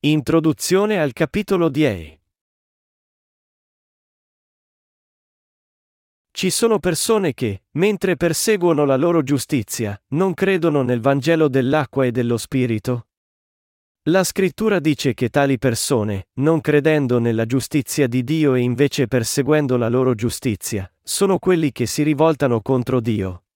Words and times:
Introduzione 0.00 1.00
al 1.00 1.12
capitolo 1.12 1.68
10. 1.68 2.20
Ci 6.30 6.50
sono 6.50 6.78
persone 6.78 7.34
che, 7.34 7.64
mentre 7.72 8.16
perseguono 8.16 8.84
la 8.84 8.94
loro 8.94 9.24
giustizia, 9.24 10.00
non 10.10 10.34
credono 10.34 10.82
nel 10.82 11.00
Vangelo 11.00 11.48
dell'acqua 11.48 12.04
e 12.04 12.12
dello 12.12 12.36
Spirito. 12.36 13.08
La 14.02 14.22
scrittura 14.22 14.78
dice 14.78 15.14
che 15.14 15.30
tali 15.30 15.58
persone, 15.58 16.28
non 16.34 16.60
credendo 16.60 17.18
nella 17.18 17.44
giustizia 17.44 18.06
di 18.06 18.22
Dio 18.22 18.54
e 18.54 18.60
invece 18.60 19.08
perseguendo 19.08 19.76
la 19.76 19.88
loro 19.88 20.14
giustizia, 20.14 20.88
sono 21.02 21.40
quelli 21.40 21.72
che 21.72 21.86
si 21.86 22.04
rivoltano 22.04 22.62
contro 22.62 23.00
Dio. 23.00 23.46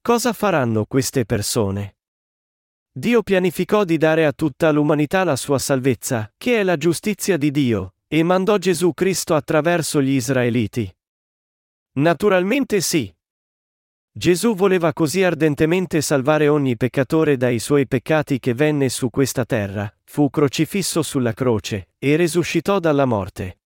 Cosa 0.00 0.32
faranno 0.32 0.84
queste 0.84 1.24
persone? 1.24 1.97
Dio 2.98 3.22
pianificò 3.22 3.84
di 3.84 3.96
dare 3.96 4.26
a 4.26 4.32
tutta 4.32 4.72
l'umanità 4.72 5.22
la 5.22 5.36
sua 5.36 5.60
salvezza, 5.60 6.32
che 6.36 6.58
è 6.58 6.62
la 6.64 6.76
giustizia 6.76 7.36
di 7.36 7.52
Dio, 7.52 7.94
e 8.08 8.24
mandò 8.24 8.58
Gesù 8.58 8.92
Cristo 8.92 9.36
attraverso 9.36 10.02
gli 10.02 10.10
israeliti. 10.10 10.92
Naturalmente 11.98 12.80
sì. 12.80 13.14
Gesù 14.10 14.56
voleva 14.56 14.92
così 14.92 15.22
ardentemente 15.22 16.00
salvare 16.00 16.48
ogni 16.48 16.76
peccatore 16.76 17.36
dai 17.36 17.60
suoi 17.60 17.86
peccati 17.86 18.40
che 18.40 18.52
venne 18.52 18.88
su 18.88 19.10
questa 19.10 19.44
terra, 19.44 19.96
fu 20.02 20.28
crocifisso 20.28 21.00
sulla 21.02 21.34
croce, 21.34 21.90
e 22.00 22.16
risuscitò 22.16 22.80
dalla 22.80 23.04
morte. 23.04 23.60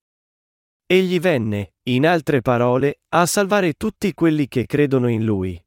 Egli 0.85 1.19
venne, 1.19 1.77
in 1.85 2.07
altre 2.07 2.43
parole, 2.43 3.01
a 3.09 3.25
salvare 3.25 3.73
tutti 3.79 4.13
quelli 4.13 4.47
che 4.47 4.67
credono 4.67 5.09
in 5.09 5.25
lui. 5.25 5.59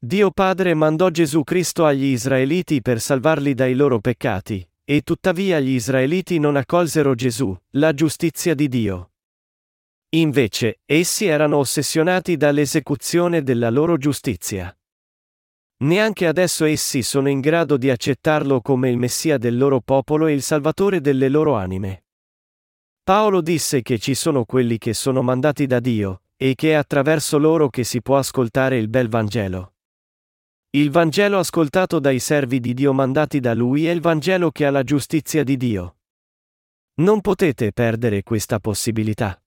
Dio 0.00 0.30
Padre 0.30 0.74
mandò 0.74 1.10
Gesù 1.10 1.42
Cristo 1.42 1.84
agli 1.84 2.04
Israeliti 2.04 2.80
per 2.80 3.00
salvarli 3.00 3.52
dai 3.52 3.74
loro 3.74 3.98
peccati, 3.98 4.64
e 4.84 5.00
tuttavia 5.00 5.58
gli 5.58 5.70
Israeliti 5.70 6.38
non 6.38 6.54
accolsero 6.54 7.16
Gesù, 7.16 7.56
la 7.70 7.92
giustizia 7.92 8.54
di 8.54 8.68
Dio. 8.68 9.10
Invece, 10.10 10.78
essi 10.84 11.26
erano 11.26 11.56
ossessionati 11.56 12.36
dall'esecuzione 12.36 13.42
della 13.42 13.70
loro 13.70 13.96
giustizia. 13.96 14.72
Neanche 15.78 16.28
adesso 16.28 16.64
essi 16.64 17.02
sono 17.02 17.28
in 17.28 17.40
grado 17.40 17.76
di 17.76 17.90
accettarlo 17.90 18.60
come 18.60 18.90
il 18.90 18.98
Messia 18.98 19.36
del 19.36 19.58
loro 19.58 19.80
popolo 19.80 20.28
e 20.28 20.32
il 20.32 20.42
Salvatore 20.42 21.00
delle 21.00 21.28
loro 21.28 21.56
anime. 21.56 22.04
Paolo 23.02 23.40
disse 23.40 23.82
che 23.82 23.98
ci 23.98 24.14
sono 24.14 24.44
quelli 24.44 24.78
che 24.78 24.94
sono 24.94 25.22
mandati 25.22 25.66
da 25.66 25.80
Dio, 25.80 26.22
e 26.36 26.54
che 26.54 26.70
è 26.70 26.74
attraverso 26.74 27.36
loro 27.36 27.68
che 27.68 27.82
si 27.82 28.00
può 28.00 28.16
ascoltare 28.16 28.78
il 28.78 28.88
bel 28.88 29.08
Vangelo. 29.08 29.72
Il 30.70 30.90
Vangelo 30.90 31.38
ascoltato 31.38 31.98
dai 31.98 32.18
servi 32.18 32.60
di 32.60 32.74
Dio 32.74 32.92
mandati 32.92 33.40
da 33.40 33.54
Lui 33.54 33.86
è 33.86 33.90
il 33.90 34.02
Vangelo 34.02 34.50
che 34.50 34.66
ha 34.66 34.70
la 34.70 34.82
giustizia 34.82 35.42
di 35.42 35.56
Dio. 35.56 35.96
Non 36.96 37.22
potete 37.22 37.72
perdere 37.72 38.22
questa 38.22 38.60
possibilità. 38.60 39.42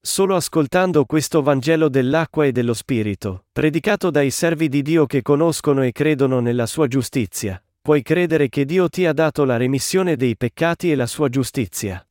Solo 0.00 0.34
ascoltando 0.34 1.04
questo 1.04 1.42
Vangelo 1.42 1.90
dell'acqua 1.90 2.46
e 2.46 2.52
dello 2.52 2.72
Spirito, 2.72 3.44
predicato 3.52 4.10
dai 4.10 4.30
servi 4.30 4.70
di 4.70 4.80
Dio 4.80 5.04
che 5.04 5.20
conoscono 5.20 5.82
e 5.82 5.92
credono 5.92 6.40
nella 6.40 6.64
sua 6.64 6.86
giustizia, 6.86 7.62
puoi 7.82 8.00
credere 8.00 8.48
che 8.48 8.64
Dio 8.64 8.88
ti 8.88 9.04
ha 9.04 9.12
dato 9.12 9.44
la 9.44 9.58
remissione 9.58 10.16
dei 10.16 10.38
peccati 10.38 10.90
e 10.90 10.94
la 10.94 11.06
sua 11.06 11.28
giustizia. 11.28 12.02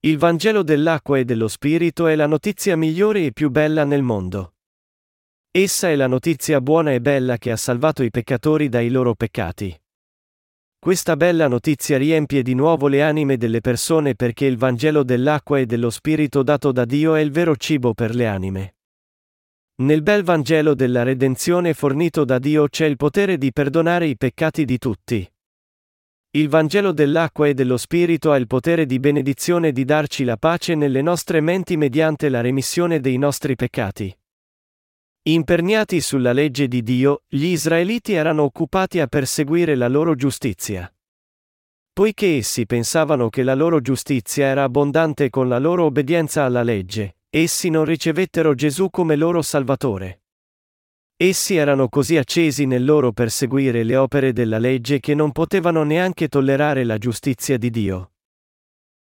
Il 0.00 0.16
Vangelo 0.16 0.62
dell'acqua 0.62 1.18
e 1.18 1.26
dello 1.26 1.48
Spirito 1.48 2.06
è 2.06 2.16
la 2.16 2.26
notizia 2.26 2.74
migliore 2.74 3.26
e 3.26 3.32
più 3.32 3.50
bella 3.50 3.84
nel 3.84 4.02
mondo. 4.02 4.54
Essa 5.50 5.88
è 5.88 5.96
la 5.96 6.06
notizia 6.06 6.60
buona 6.60 6.92
e 6.92 7.00
bella 7.00 7.38
che 7.38 7.50
ha 7.50 7.56
salvato 7.56 8.02
i 8.02 8.10
peccatori 8.10 8.68
dai 8.68 8.90
loro 8.90 9.14
peccati. 9.14 9.74
Questa 10.78 11.16
bella 11.16 11.48
notizia 11.48 11.96
riempie 11.96 12.42
di 12.42 12.54
nuovo 12.54 12.86
le 12.86 13.02
anime 13.02 13.36
delle 13.38 13.60
persone 13.60 14.14
perché 14.14 14.44
il 14.44 14.58
Vangelo 14.58 15.02
dell'acqua 15.02 15.58
e 15.58 15.66
dello 15.66 15.90
Spirito 15.90 16.42
dato 16.42 16.70
da 16.70 16.84
Dio 16.84 17.14
è 17.14 17.20
il 17.20 17.30
vero 17.30 17.56
cibo 17.56 17.94
per 17.94 18.14
le 18.14 18.26
anime. 18.26 18.74
Nel 19.76 20.02
bel 20.02 20.22
Vangelo 20.22 20.74
della 20.74 21.02
redenzione 21.02 21.72
fornito 21.72 22.24
da 22.24 22.38
Dio 22.38 22.68
c'è 22.68 22.84
il 22.84 22.96
potere 22.96 23.38
di 23.38 23.50
perdonare 23.50 24.06
i 24.06 24.16
peccati 24.16 24.64
di 24.66 24.76
tutti. 24.76 25.32
Il 26.32 26.48
Vangelo 26.48 26.92
dell'acqua 26.92 27.48
e 27.48 27.54
dello 27.54 27.78
Spirito 27.78 28.32
ha 28.32 28.36
il 28.36 28.46
potere 28.46 28.84
di 28.84 29.00
benedizione 29.00 29.72
di 29.72 29.84
darci 29.84 30.24
la 30.24 30.36
pace 30.36 30.74
nelle 30.74 31.00
nostre 31.00 31.40
menti 31.40 31.78
mediante 31.78 32.28
la 32.28 32.42
remissione 32.42 33.00
dei 33.00 33.16
nostri 33.16 33.56
peccati. 33.56 34.17
Imperniati 35.28 36.00
sulla 36.00 36.32
legge 36.32 36.68
di 36.68 36.82
Dio, 36.82 37.24
gli 37.28 37.44
israeliti 37.44 38.14
erano 38.14 38.44
occupati 38.44 38.98
a 38.98 39.06
perseguire 39.06 39.74
la 39.74 39.86
loro 39.86 40.14
giustizia. 40.14 40.90
Poiché 41.92 42.38
essi 42.38 42.64
pensavano 42.64 43.28
che 43.28 43.42
la 43.42 43.54
loro 43.54 43.82
giustizia 43.82 44.46
era 44.46 44.62
abbondante 44.62 45.28
con 45.28 45.46
la 45.46 45.58
loro 45.58 45.84
obbedienza 45.84 46.44
alla 46.44 46.62
legge, 46.62 47.16
essi 47.28 47.68
non 47.68 47.84
ricevettero 47.84 48.54
Gesù 48.54 48.88
come 48.88 49.16
loro 49.16 49.42
Salvatore. 49.42 50.22
Essi 51.14 51.56
erano 51.56 51.90
così 51.90 52.16
accesi 52.16 52.64
nel 52.64 52.86
loro 52.86 53.12
perseguire 53.12 53.82
le 53.82 53.96
opere 53.96 54.32
della 54.32 54.58
legge 54.58 54.98
che 54.98 55.14
non 55.14 55.32
potevano 55.32 55.82
neanche 55.82 56.28
tollerare 56.28 56.84
la 56.84 56.96
giustizia 56.96 57.58
di 57.58 57.68
Dio. 57.68 58.12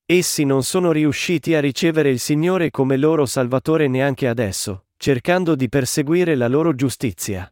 Essi 0.06 0.44
non 0.44 0.62
sono 0.62 0.90
riusciti 0.90 1.54
a 1.54 1.60
ricevere 1.60 2.08
il 2.08 2.18
Signore 2.18 2.70
come 2.70 2.96
loro 2.96 3.26
Salvatore 3.26 3.88
neanche 3.88 4.26
adesso, 4.26 4.83
cercando 5.04 5.54
di 5.54 5.68
perseguire 5.68 6.34
la 6.34 6.48
loro 6.48 6.74
giustizia. 6.74 7.46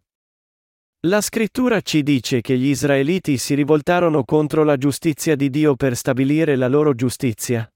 La 1.00 1.20
scrittura 1.20 1.82
ci 1.82 2.02
dice 2.02 2.40
che 2.40 2.56
gli 2.56 2.68
israeliti 2.68 3.36
si 3.36 3.52
rivoltarono 3.52 4.24
contro 4.24 4.64
la 4.64 4.78
giustizia 4.78 5.36
di 5.36 5.50
Dio 5.50 5.76
per 5.76 5.94
stabilire 5.94 6.56
la 6.56 6.66
loro 6.66 6.94
giustizia. 6.94 7.70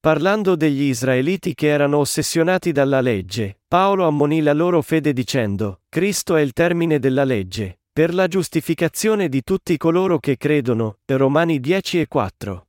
Parlando 0.00 0.56
degli 0.56 0.82
israeliti 0.82 1.54
che 1.54 1.68
erano 1.68 1.98
ossessionati 1.98 2.72
dalla 2.72 3.00
legge, 3.00 3.60
Paolo 3.68 4.04
ammonì 4.04 4.42
la 4.42 4.52
loro 4.52 4.82
fede 4.82 5.12
dicendo, 5.12 5.82
Cristo 5.88 6.34
è 6.34 6.40
il 6.40 6.52
termine 6.52 6.98
della 6.98 7.22
legge, 7.22 7.82
per 7.92 8.12
la 8.12 8.26
giustificazione 8.26 9.28
di 9.28 9.44
tutti 9.44 9.76
coloro 9.76 10.18
che 10.18 10.36
credono, 10.36 10.98
Romani 11.06 11.60
10 11.60 12.00
e 12.00 12.08
4. 12.08 12.66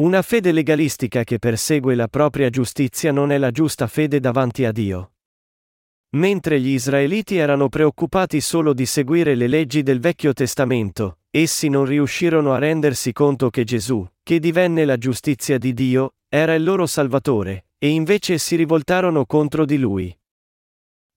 Una 0.00 0.22
fede 0.22 0.50
legalistica 0.52 1.24
che 1.24 1.38
persegue 1.38 1.94
la 1.94 2.08
propria 2.08 2.48
giustizia 2.48 3.12
non 3.12 3.30
è 3.30 3.36
la 3.36 3.50
giusta 3.50 3.86
fede 3.86 4.18
davanti 4.18 4.64
a 4.64 4.72
Dio. 4.72 5.12
Mentre 6.16 6.58
gli 6.58 6.70
israeliti 6.70 7.36
erano 7.36 7.68
preoccupati 7.68 8.40
solo 8.40 8.72
di 8.72 8.86
seguire 8.86 9.34
le 9.34 9.46
leggi 9.46 9.82
del 9.82 10.00
Vecchio 10.00 10.32
Testamento, 10.32 11.18
essi 11.30 11.68
non 11.68 11.84
riuscirono 11.84 12.54
a 12.54 12.58
rendersi 12.58 13.12
conto 13.12 13.50
che 13.50 13.64
Gesù, 13.64 14.08
che 14.22 14.38
divenne 14.38 14.86
la 14.86 14.96
giustizia 14.96 15.58
di 15.58 15.74
Dio, 15.74 16.14
era 16.30 16.54
il 16.54 16.64
loro 16.64 16.86
Salvatore, 16.86 17.66
e 17.76 17.88
invece 17.88 18.38
si 18.38 18.56
rivoltarono 18.56 19.26
contro 19.26 19.66
di 19.66 19.76
lui. 19.76 20.19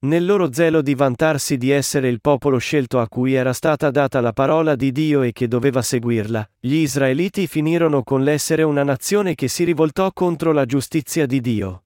Nel 0.04 0.26
loro 0.26 0.52
zelo 0.52 0.82
di 0.82 0.96
vantarsi 0.96 1.56
di 1.56 1.70
essere 1.70 2.10
il 2.10 2.20
popolo 2.20 2.58
scelto 2.58 3.00
a 3.00 3.08
cui 3.08 3.36
era 3.36 3.54
stata 3.54 3.90
data 3.90 4.20
la 4.20 4.34
parola 4.34 4.76
di 4.76 4.92
Dio 4.92 5.22
e 5.22 5.32
che 5.32 5.48
doveva 5.48 5.82
seguirla, 5.82 6.50
gli 6.60 6.76
israeliti 6.76 7.48
finirono 7.48 8.04
con 8.04 8.22
l'essere 8.22 8.64
una 8.64 8.84
nazione 8.84 9.34
che 9.34 9.48
si 9.48 9.64
rivoltò 9.64 10.12
contro 10.12 10.52
la 10.52 10.66
giustizia 10.66 11.26
di 11.26 11.40
Dio. 11.40 11.86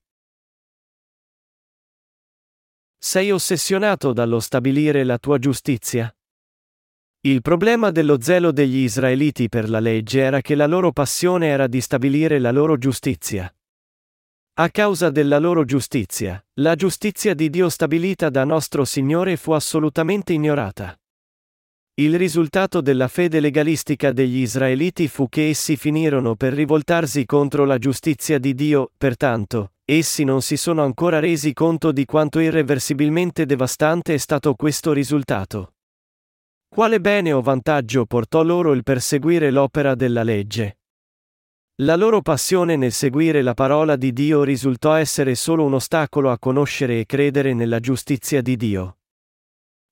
Sei 2.97 3.31
ossessionato 3.31 4.13
dallo 4.13 4.39
stabilire 4.39 5.03
la 5.03 5.19
tua 5.19 5.37
giustizia? 5.37 6.11
Il 7.21 7.41
problema 7.41 7.91
dello 7.91 8.19
zelo 8.19 8.51
degli 8.51 8.77
israeliti 8.77 9.47
per 9.47 9.69
la 9.69 9.79
legge 9.79 10.21
era 10.21 10.41
che 10.41 10.55
la 10.55 10.65
loro 10.65 10.91
passione 10.91 11.49
era 11.49 11.67
di 11.67 11.81
stabilire 11.81 12.39
la 12.39 12.51
loro 12.51 12.79
giustizia. 12.79 13.51
A 14.59 14.69
causa 14.71 15.11
della 15.11 15.37
loro 15.37 15.65
giustizia, 15.65 16.43
la 16.55 16.73
giustizia 16.73 17.35
di 17.35 17.51
Dio 17.51 17.69
stabilita 17.69 18.31
da 18.31 18.43
nostro 18.43 18.85
Signore 18.85 19.37
fu 19.37 19.51
assolutamente 19.51 20.33
ignorata. 20.33 20.99
Il 21.99 22.17
risultato 22.17 22.81
della 22.81 23.07
fede 23.07 23.39
legalistica 23.39 24.11
degli 24.11 24.37
israeliti 24.37 25.07
fu 25.07 25.29
che 25.29 25.49
essi 25.49 25.77
finirono 25.77 26.35
per 26.35 26.53
rivoltarsi 26.53 27.23
contro 27.27 27.65
la 27.65 27.77
giustizia 27.77 28.39
di 28.39 28.55
Dio, 28.55 28.89
pertanto, 28.97 29.73
essi 29.85 30.23
non 30.23 30.41
si 30.41 30.57
sono 30.57 30.83
ancora 30.83 31.19
resi 31.19 31.53
conto 31.53 31.91
di 31.91 32.05
quanto 32.05 32.39
irreversibilmente 32.39 33.45
devastante 33.45 34.15
è 34.15 34.17
stato 34.17 34.55
questo 34.55 34.91
risultato. 34.91 35.73
Quale 36.67 36.99
bene 36.99 37.31
o 37.31 37.41
vantaggio 37.41 38.07
portò 38.07 38.41
loro 38.41 38.73
il 38.73 38.81
perseguire 38.81 39.51
l'opera 39.51 39.93
della 39.93 40.23
legge? 40.23 40.76
La 41.81 41.95
loro 41.95 42.23
passione 42.23 42.75
nel 42.75 42.91
seguire 42.91 43.43
la 43.43 43.53
parola 43.53 43.95
di 43.97 44.11
Dio 44.11 44.41
risultò 44.41 44.95
essere 44.95 45.35
solo 45.35 45.63
un 45.63 45.75
ostacolo 45.75 46.31
a 46.31 46.39
conoscere 46.39 46.99
e 46.99 47.05
credere 47.05 47.53
nella 47.53 47.79
giustizia 47.79 48.41
di 48.41 48.55
Dio. 48.55 48.97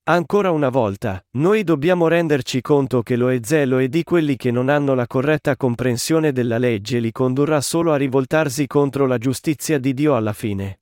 Ancora 0.06 0.50
una 0.50 0.70
volta, 0.70 1.24
noi 1.34 1.64
dobbiamo 1.64 2.08
renderci 2.08 2.62
conto 2.62 3.04
che 3.04 3.16
lo 3.16 3.32
zelo 3.44 3.78
e 3.78 3.88
di 3.88 4.04
quelli 4.04 4.36
che 4.36 4.50
non 4.50 4.70
hanno 4.70 4.96
la 4.96 5.06
corretta 5.06 5.56
comprensione 5.56 6.32
della 6.32 6.58
legge 6.58 6.98
li 6.98 7.12
condurrà 7.12 7.62
solo 7.62 7.94
a 7.94 7.98
rivoltarsi 7.98 8.66
contro 8.66 9.06
la 9.06 9.20
giustizia 9.20 9.78
di 9.78 9.94
Dio 9.94 10.16
alla 10.16 10.34
fine. 10.34 10.80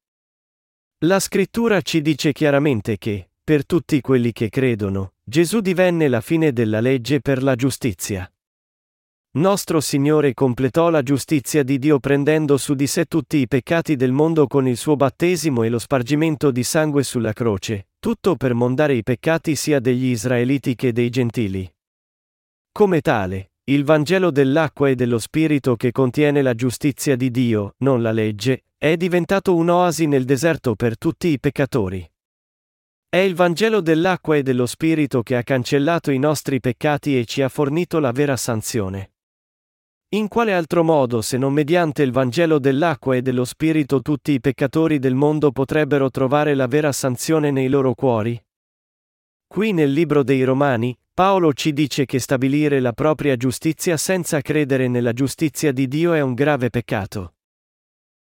La 0.99 1.19
scrittura 1.19 1.81
ci 1.81 2.01
dice 2.01 2.31
chiaramente 2.31 2.97
che, 2.97 3.31
per 3.43 3.65
tutti 3.65 3.99
quelli 3.99 4.31
che 4.31 4.47
credono, 4.47 5.15
Gesù 5.21 5.59
divenne 5.59 6.07
la 6.07 6.21
fine 6.21 6.53
della 6.53 6.79
legge 6.79 7.19
per 7.19 7.43
la 7.43 7.55
giustizia. 7.55 8.32
Nostro 9.39 9.79
Signore 9.79 10.35
completò 10.35 10.89
la 10.89 11.01
giustizia 11.01 11.63
di 11.63 11.79
Dio 11.79 11.99
prendendo 11.99 12.57
su 12.57 12.75
di 12.75 12.85
sé 12.85 13.05
tutti 13.05 13.37
i 13.37 13.47
peccati 13.47 13.95
del 13.95 14.11
mondo 14.11 14.45
con 14.45 14.67
il 14.67 14.77
suo 14.77 14.95
battesimo 14.95 15.63
e 15.63 15.69
lo 15.69 15.79
spargimento 15.79 16.51
di 16.51 16.63
sangue 16.63 17.01
sulla 17.01 17.33
croce, 17.33 17.87
tutto 17.97 18.35
per 18.35 18.53
mondare 18.53 18.93
i 18.93 19.01
peccati 19.01 19.55
sia 19.55 19.79
degli 19.79 20.05
israeliti 20.05 20.75
che 20.75 20.91
dei 20.91 21.09
gentili. 21.09 21.67
Come 22.71 23.01
tale, 23.01 23.53
il 23.65 23.83
Vangelo 23.83 24.29
dell'acqua 24.29 24.89
e 24.89 24.95
dello 24.95 25.17
Spirito 25.17 25.75
che 25.77 25.91
contiene 25.91 26.43
la 26.43 26.53
giustizia 26.53 27.15
di 27.15 27.31
Dio, 27.31 27.73
non 27.77 28.03
la 28.03 28.11
legge, 28.11 28.65
è 28.77 28.97
diventato 28.97 29.55
un'oasi 29.55 30.05
nel 30.05 30.25
deserto 30.25 30.75
per 30.75 30.97
tutti 30.97 31.29
i 31.29 31.39
peccatori. 31.39 32.07
È 33.09 33.17
il 33.17 33.33
Vangelo 33.33 33.79
dell'acqua 33.79 34.35
e 34.35 34.43
dello 34.43 34.65
Spirito 34.65 35.23
che 35.23 35.37
ha 35.37 35.43
cancellato 35.43 36.11
i 36.11 36.19
nostri 36.19 36.59
peccati 36.59 37.17
e 37.17 37.25
ci 37.25 37.41
ha 37.41 37.49
fornito 37.49 37.99
la 37.99 38.11
vera 38.11 38.35
sanzione. 38.35 39.12
In 40.13 40.27
quale 40.27 40.53
altro 40.53 40.83
modo 40.83 41.23
se 41.23 41.39
non 41.39 41.53
mediante 41.53 42.03
il 42.03 42.11
Vangelo 42.11 42.59
dell'acqua 42.59 43.15
e 43.15 43.23
dello 43.23 43.45
Spirito 43.45 43.99
tutti 44.03 44.33
i 44.33 44.39
peccatori 44.39 44.99
del 44.99 45.15
mondo 45.15 45.51
potrebbero 45.51 46.11
trovare 46.11 46.53
la 46.53 46.67
vera 46.67 46.91
sanzione 46.91 47.49
nei 47.49 47.67
loro 47.67 47.95
cuori? 47.95 48.39
Qui 49.47 49.71
nel 49.71 49.91
libro 49.91 50.21
dei 50.21 50.43
Romani, 50.43 50.95
Paolo 51.11 51.51
ci 51.53 51.73
dice 51.73 52.05
che 52.05 52.19
stabilire 52.19 52.79
la 52.79 52.93
propria 52.93 53.35
giustizia 53.35 53.97
senza 53.97 54.39
credere 54.41 54.87
nella 54.87 55.13
giustizia 55.13 55.71
di 55.71 55.87
Dio 55.87 56.13
è 56.13 56.21
un 56.21 56.35
grave 56.35 56.69
peccato. 56.69 57.33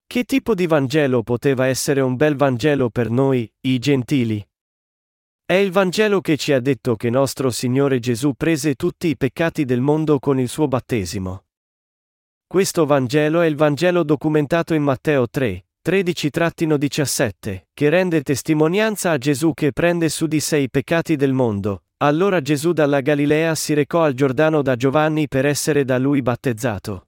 Che 0.08 0.24
tipo 0.24 0.56
di 0.56 0.68
Vangelo 0.68 1.24
poteva 1.24 1.68
essere 1.68 2.00
un 2.00 2.16
bel 2.16 2.38
Vangelo 2.38 2.90
per 2.90 3.10
noi, 3.10 3.52
i 3.62 3.80
gentili? 3.80 4.42
È 5.44 5.54
il 5.56 5.72
Vangelo 5.72 6.22
che 6.22 6.38
ci 6.38 6.54
ha 6.54 6.62
detto 6.62 6.96
che 6.96 7.10
nostro 7.10 7.50
Signore 7.50 8.00
Gesù 8.00 8.32
prese 8.38 8.76
tutti 8.76 9.10
i 9.10 9.18
peccati 9.18 9.66
del 9.66 9.82
mondo 9.82 10.20
con 10.20 10.40
il 10.40 10.48
suo 10.48 10.70
battesimo. 10.70 11.44
Questo 12.52 12.86
Vangelo 12.86 13.40
è 13.40 13.46
il 13.46 13.56
Vangelo 13.56 14.04
documentato 14.04 14.74
in 14.74 14.84
Matteo 14.84 15.30
3, 15.30 15.68
13-17, 15.88 17.62
che 17.74 17.90
rende 17.90 18.24
testimonianza 18.24 19.12
a 19.12 19.18
Gesù 19.18 19.54
che 19.54 19.72
prende 19.72 20.10
su 20.10 20.28
di 20.28 20.42
sé 20.42 20.58
i 20.58 20.70
peccati 20.70 21.16
del 21.16 21.32
mondo. 21.32 21.84
Allora 22.00 22.42
Gesù 22.42 22.74
dalla 22.74 23.00
Galilea 23.00 23.56
si 23.56 23.74
recò 23.74 24.04
al 24.04 24.16
Giordano 24.16 24.62
da 24.62 24.76
Giovanni 24.76 25.30
per 25.30 25.46
essere 25.46 25.86
da 25.86 25.98
lui 25.98 26.22
battezzato. 26.22 27.08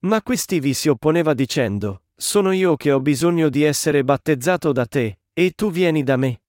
Ma 0.00 0.20
questi 0.20 0.58
vi 0.58 0.74
si 0.74 0.88
opponeva 0.88 1.32
dicendo, 1.32 2.02
Sono 2.16 2.50
io 2.50 2.74
che 2.74 2.90
ho 2.90 2.98
bisogno 2.98 3.50
di 3.50 3.62
essere 3.62 4.02
battezzato 4.02 4.72
da 4.72 4.84
te, 4.84 5.20
e 5.32 5.52
tu 5.52 5.70
vieni 5.70 6.02
da 6.02 6.16
me. 6.16 6.42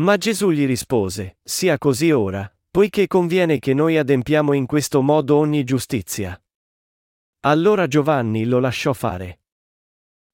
Ma 0.00 0.16
Gesù 0.16 0.50
gli 0.50 0.66
rispose, 0.66 1.38
Sia 1.44 1.78
così 1.78 2.10
ora, 2.10 2.52
poiché 2.68 3.06
conviene 3.06 3.60
che 3.60 3.74
noi 3.74 3.96
adempiamo 3.96 4.54
in 4.54 4.66
questo 4.66 5.02
modo 5.02 5.36
ogni 5.36 5.62
giustizia. 5.62 6.36
Allora 7.46 7.86
Giovanni 7.86 8.44
lo 8.44 8.58
lasciò 8.58 8.92
fare. 8.92 9.42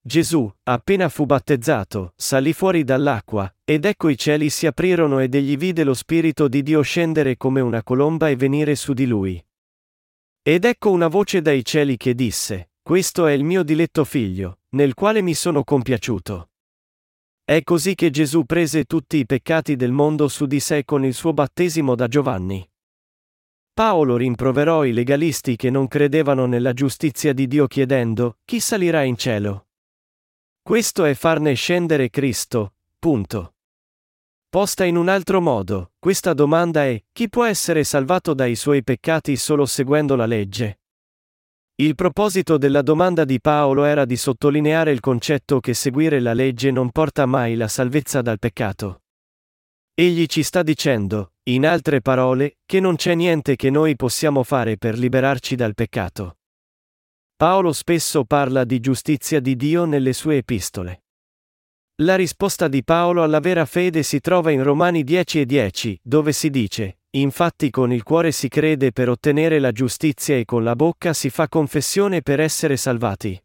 Gesù, 0.01 0.51
appena 0.63 1.09
fu 1.09 1.27
battezzato, 1.27 2.13
salì 2.15 2.53
fuori 2.53 2.83
dall'acqua, 2.83 3.55
ed 3.63 3.85
ecco 3.85 4.09
i 4.09 4.17
cieli 4.17 4.49
si 4.49 4.65
aprirono 4.65 5.19
ed 5.19 5.35
egli 5.35 5.55
vide 5.55 5.83
lo 5.83 5.93
Spirito 5.93 6.47
di 6.47 6.63
Dio 6.63 6.81
scendere 6.81 7.37
come 7.37 7.61
una 7.61 7.83
colomba 7.83 8.29
e 8.29 8.35
venire 8.35 8.73
su 8.73 8.93
di 8.93 9.05
lui. 9.05 9.41
Ed 10.41 10.65
ecco 10.65 10.89
una 10.89 11.07
voce 11.07 11.43
dai 11.43 11.63
cieli 11.63 11.97
che 11.97 12.15
disse, 12.15 12.71
Questo 12.81 13.27
è 13.27 13.33
il 13.33 13.43
mio 13.43 13.61
diletto 13.61 14.05
figlio, 14.05 14.61
nel 14.69 14.95
quale 14.95 15.21
mi 15.21 15.35
sono 15.35 15.63
compiaciuto. 15.63 16.49
È 17.45 17.61
così 17.61 17.93
che 17.93 18.09
Gesù 18.09 18.43
prese 18.45 18.85
tutti 18.85 19.17
i 19.17 19.27
peccati 19.27 19.75
del 19.75 19.91
mondo 19.91 20.27
su 20.27 20.47
di 20.47 20.59
sé 20.59 20.83
con 20.83 21.05
il 21.05 21.13
suo 21.13 21.31
battesimo 21.31 21.93
da 21.93 22.07
Giovanni. 22.07 22.67
Paolo 23.75 24.17
rimproverò 24.17 24.85
i 24.85 24.93
legalisti 24.93 25.55
che 25.55 25.71
non 25.71 25.87
credevano 25.87 26.45
nella 26.45 26.73
giustizia 26.73 27.33
di 27.33 27.47
Dio 27.47 27.65
chiedendo, 27.65 28.37
chi 28.45 28.59
salirà 28.59 29.01
in 29.01 29.17
cielo? 29.17 29.69
Questo 30.61 31.05
è 31.05 31.15
farne 31.15 31.55
scendere 31.55 32.11
Cristo, 32.11 32.75
punto. 32.99 33.55
Posta 34.47 34.83
in 34.83 34.95
un 34.95 35.09
altro 35.09 35.41
modo, 35.41 35.93
questa 35.97 36.33
domanda 36.33 36.85
è, 36.85 37.03
chi 37.11 37.29
può 37.29 37.45
essere 37.45 37.83
salvato 37.83 38.35
dai 38.35 38.55
suoi 38.55 38.83
peccati 38.83 39.35
solo 39.35 39.65
seguendo 39.65 40.15
la 40.15 40.27
legge? 40.27 40.81
Il 41.77 41.95
proposito 41.95 42.59
della 42.59 42.83
domanda 42.83 43.25
di 43.25 43.41
Paolo 43.41 43.85
era 43.85 44.05
di 44.05 44.17
sottolineare 44.17 44.91
il 44.91 44.99
concetto 44.99 45.59
che 45.59 45.73
seguire 45.73 46.19
la 46.19 46.33
legge 46.33 46.69
non 46.69 46.91
porta 46.91 47.25
mai 47.25 47.55
la 47.55 47.67
salvezza 47.67 48.21
dal 48.21 48.37
peccato. 48.37 49.02
Egli 49.95 50.25
ci 50.25 50.41
sta 50.41 50.63
dicendo, 50.63 51.33
in 51.49 51.67
altre 51.67 52.01
parole, 52.01 52.57
che 52.65 52.79
non 52.79 52.95
c'è 52.95 53.13
niente 53.13 53.55
che 53.55 53.69
noi 53.69 53.95
possiamo 53.95 54.41
fare 54.41 54.75
per 54.75 54.97
liberarci 54.97 55.55
dal 55.55 55.75
peccato. 55.75 56.37
Paolo 57.35 57.71
spesso 57.73 58.25
parla 58.25 58.63
di 58.63 58.79
giustizia 58.79 59.39
di 59.39 59.55
Dio 59.55 59.85
nelle 59.85 60.13
sue 60.13 60.37
epistole. 60.37 61.03
La 62.01 62.15
risposta 62.15 62.67
di 62.67 62.83
Paolo 62.83 63.21
alla 63.21 63.39
vera 63.39 63.65
fede 63.65 64.01
si 64.01 64.19
trova 64.19 64.49
in 64.49 64.63
Romani 64.63 65.03
10 65.03 65.41
e 65.41 65.45
10, 65.45 65.99
dove 66.01 66.31
si 66.31 66.49
dice, 66.49 66.97
Infatti 67.11 67.69
con 67.69 67.93
il 67.93 68.01
cuore 68.01 68.31
si 68.31 68.47
crede 68.47 68.91
per 68.91 69.09
ottenere 69.09 69.59
la 69.59 69.71
giustizia 69.71 70.35
e 70.35 70.43
con 70.43 70.63
la 70.63 70.75
bocca 70.75 71.13
si 71.13 71.29
fa 71.29 71.47
confessione 71.47 72.23
per 72.23 72.39
essere 72.39 72.77
salvati. 72.77 73.39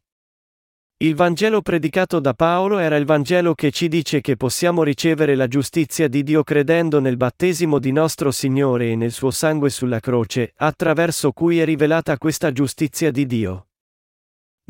Il 1.01 1.15
Vangelo 1.15 1.63
predicato 1.63 2.19
da 2.19 2.35
Paolo 2.35 2.79
era 2.79 2.97
il 2.97 3.05
Vangelo 3.05 3.55
che 3.55 3.71
ci 3.71 3.87
dice 3.87 4.21
che 4.21 4.37
possiamo 4.37 4.83
ricevere 4.83 5.37
la 5.37 5.47
giustizia 5.47 6.09
di 6.09 6.25
Dio 6.25 6.43
credendo 6.43 6.99
nel 6.99 7.17
battesimo 7.17 7.79
di 7.79 7.93
nostro 7.93 8.33
Signore 8.33 8.91
e 8.91 8.97
nel 8.97 9.13
suo 9.13 9.31
sangue 9.31 9.71
sulla 9.71 10.01
croce, 10.01 10.55
attraverso 10.57 11.31
cui 11.31 11.61
è 11.61 11.65
rivelata 11.65 12.19
questa 12.19 12.51
giustizia 12.51 13.13
di 13.13 13.27
Dio. 13.27 13.69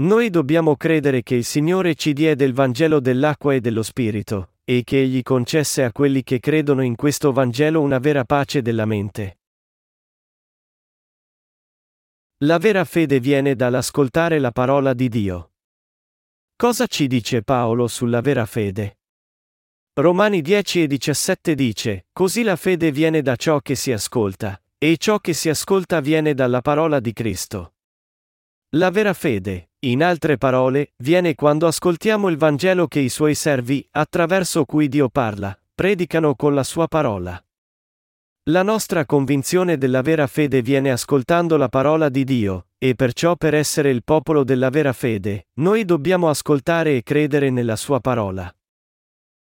Noi 0.02 0.28
dobbiamo 0.28 0.76
credere 0.76 1.22
che 1.22 1.34
il 1.34 1.44
Signore 1.44 1.94
ci 1.94 2.12
diede 2.12 2.44
il 2.44 2.52
Vangelo 2.52 3.00
dell'acqua 3.00 3.54
e 3.54 3.62
dello 3.62 3.82
Spirito, 3.82 4.56
e 4.64 4.82
che 4.84 5.00
Egli 5.00 5.22
concesse 5.22 5.82
a 5.82 5.92
quelli 5.92 6.22
che 6.22 6.40
credono 6.40 6.82
in 6.82 6.94
questo 6.94 7.32
Vangelo 7.32 7.80
una 7.80 7.98
vera 7.98 8.26
pace 8.26 8.60
della 8.60 8.84
mente. 8.84 9.38
La 12.44 12.58
vera 12.58 12.84
fede 12.84 13.18
viene 13.18 13.56
dall'ascoltare 13.56 14.38
la 14.38 14.52
parola 14.52 14.92
di 14.92 15.08
Dio. 15.08 15.52
Cosa 16.60 16.88
ci 16.88 17.06
dice 17.06 17.42
Paolo 17.42 17.86
sulla 17.86 18.20
vera 18.20 18.44
fede? 18.44 18.98
Romani 19.94 20.42
10 20.42 20.82
e 20.82 20.86
17 20.88 21.54
dice, 21.54 22.06
Così 22.12 22.42
la 22.42 22.56
fede 22.56 22.90
viene 22.90 23.22
da 23.22 23.36
ciò 23.36 23.60
che 23.60 23.76
si 23.76 23.92
ascolta, 23.92 24.60
e 24.76 24.96
ciò 24.96 25.20
che 25.20 25.34
si 25.34 25.48
ascolta 25.48 26.00
viene 26.00 26.34
dalla 26.34 26.60
parola 26.60 26.98
di 26.98 27.12
Cristo. 27.12 27.74
La 28.70 28.90
vera 28.90 29.14
fede, 29.14 29.70
in 29.84 30.02
altre 30.02 30.36
parole, 30.36 30.94
viene 30.96 31.36
quando 31.36 31.68
ascoltiamo 31.68 32.28
il 32.28 32.36
Vangelo 32.36 32.88
che 32.88 32.98
i 32.98 33.08
suoi 33.08 33.36
servi, 33.36 33.86
attraverso 33.92 34.64
cui 34.64 34.88
Dio 34.88 35.08
parla, 35.10 35.56
predicano 35.72 36.34
con 36.34 36.54
la 36.54 36.64
sua 36.64 36.88
parola. 36.88 37.40
La 38.48 38.62
nostra 38.62 39.04
convinzione 39.04 39.76
della 39.76 40.00
vera 40.00 40.26
fede 40.26 40.62
viene 40.62 40.90
ascoltando 40.90 41.58
la 41.58 41.68
parola 41.68 42.08
di 42.08 42.24
Dio, 42.24 42.68
e 42.78 42.94
perciò 42.94 43.36
per 43.36 43.52
essere 43.52 43.90
il 43.90 44.02
popolo 44.02 44.42
della 44.42 44.70
vera 44.70 44.94
fede, 44.94 45.48
noi 45.56 45.84
dobbiamo 45.84 46.30
ascoltare 46.30 46.96
e 46.96 47.02
credere 47.02 47.50
nella 47.50 47.76
sua 47.76 48.00
parola. 48.00 48.50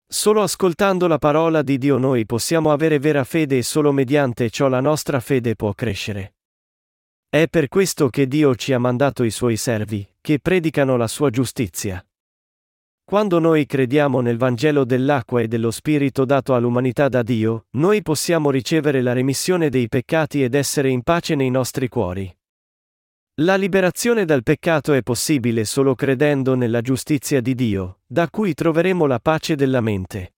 Solo 0.07 0.41
ascoltando 0.41 1.07
la 1.07 1.17
parola 1.17 1.63
di 1.63 1.77
Dio 1.77 1.97
noi 1.97 2.25
possiamo 2.25 2.71
avere 2.71 2.97
vera 2.97 3.25
fede 3.25 3.57
e 3.57 3.63
solo 3.63 3.91
mediante 3.91 4.49
ciò 4.49 4.69
la 4.69 4.79
nostra 4.79 5.19
fede 5.19 5.57
può 5.57 5.73
crescere. 5.73 6.35
È 7.27 7.47
per 7.49 7.67
questo 7.67 8.07
che 8.07 8.25
Dio 8.25 8.55
ci 8.55 8.71
ha 8.71 8.79
mandato 8.79 9.23
i 9.23 9.31
suoi 9.31 9.57
servi, 9.57 10.07
che 10.21 10.39
predicano 10.39 10.95
la 10.95 11.07
sua 11.07 11.29
giustizia. 11.29 12.01
Quando 13.05 13.39
noi 13.39 13.65
crediamo 13.65 14.21
nel 14.21 14.37
Vangelo 14.37 14.85
dell'acqua 14.85 15.41
e 15.41 15.47
dello 15.47 15.71
Spirito 15.71 16.23
dato 16.23 16.55
all'umanità 16.55 17.09
da 17.09 17.21
Dio, 17.21 17.65
noi 17.71 18.01
possiamo 18.01 18.49
ricevere 18.49 19.01
la 19.01 19.13
remissione 19.13 19.69
dei 19.69 19.89
peccati 19.89 20.41
ed 20.41 20.55
essere 20.55 20.89
in 20.89 21.03
pace 21.03 21.35
nei 21.35 21.49
nostri 21.49 21.89
cuori. 21.89 22.33
La 23.41 23.55
liberazione 23.55 24.25
dal 24.25 24.43
peccato 24.43 24.93
è 24.93 25.01
possibile 25.01 25.65
solo 25.65 25.95
credendo 25.95 26.55
nella 26.55 26.81
giustizia 26.81 27.41
di 27.41 27.55
Dio, 27.55 28.01
da 28.05 28.29
cui 28.29 28.53
troveremo 28.53 29.05
la 29.05 29.19
pace 29.19 29.55
della 29.55 29.81
mente. 29.81 30.35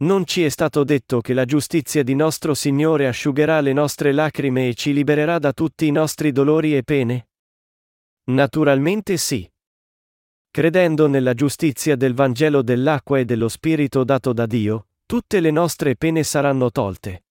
Non 0.00 0.24
ci 0.24 0.44
è 0.44 0.48
stato 0.48 0.84
detto 0.84 1.20
che 1.20 1.34
la 1.34 1.44
giustizia 1.44 2.04
di 2.04 2.14
nostro 2.14 2.54
Signore 2.54 3.08
asciugherà 3.08 3.60
le 3.60 3.72
nostre 3.72 4.12
lacrime 4.12 4.68
e 4.68 4.74
ci 4.74 4.92
libererà 4.92 5.38
da 5.38 5.52
tutti 5.52 5.86
i 5.86 5.90
nostri 5.90 6.30
dolori 6.30 6.76
e 6.76 6.84
pene? 6.84 7.28
Naturalmente 8.30 9.16
sì. 9.16 9.50
Credendo 10.50 11.06
nella 11.06 11.34
giustizia 11.34 11.94
del 11.94 12.14
Vangelo 12.14 12.62
dell'acqua 12.62 13.18
e 13.18 13.24
dello 13.24 13.48
Spirito 13.48 14.02
dato 14.04 14.32
da 14.32 14.46
Dio, 14.46 14.88
tutte 15.06 15.40
le 15.40 15.50
nostre 15.50 15.94
pene 15.96 16.22
saranno 16.22 16.70
tolte. 16.70 17.24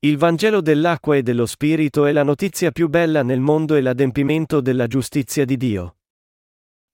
Il 0.00 0.16
Vangelo 0.16 0.60
dell'acqua 0.60 1.16
e 1.16 1.22
dello 1.22 1.44
Spirito 1.44 2.06
è 2.06 2.12
la 2.12 2.22
notizia 2.22 2.70
più 2.70 2.88
bella 2.88 3.22
nel 3.22 3.40
mondo 3.40 3.74
e 3.74 3.82
l'adempimento 3.82 4.60
della 4.60 4.86
giustizia 4.86 5.44
di 5.44 5.56
Dio. 5.58 5.96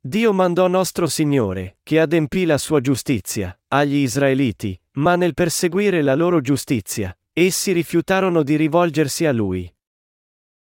Dio 0.00 0.32
mandò 0.32 0.66
nostro 0.66 1.06
Signore, 1.06 1.78
che 1.82 2.00
adempì 2.00 2.44
la 2.44 2.58
sua 2.58 2.80
giustizia, 2.80 3.56
agli 3.68 3.96
Israeliti, 3.96 4.78
ma 4.94 5.16
nel 5.16 5.34
perseguire 5.34 6.02
la 6.02 6.14
loro 6.14 6.40
giustizia, 6.40 7.16
essi 7.32 7.72
rifiutarono 7.72 8.42
di 8.42 8.56
rivolgersi 8.56 9.26
a 9.26 9.32
Lui. 9.32 9.72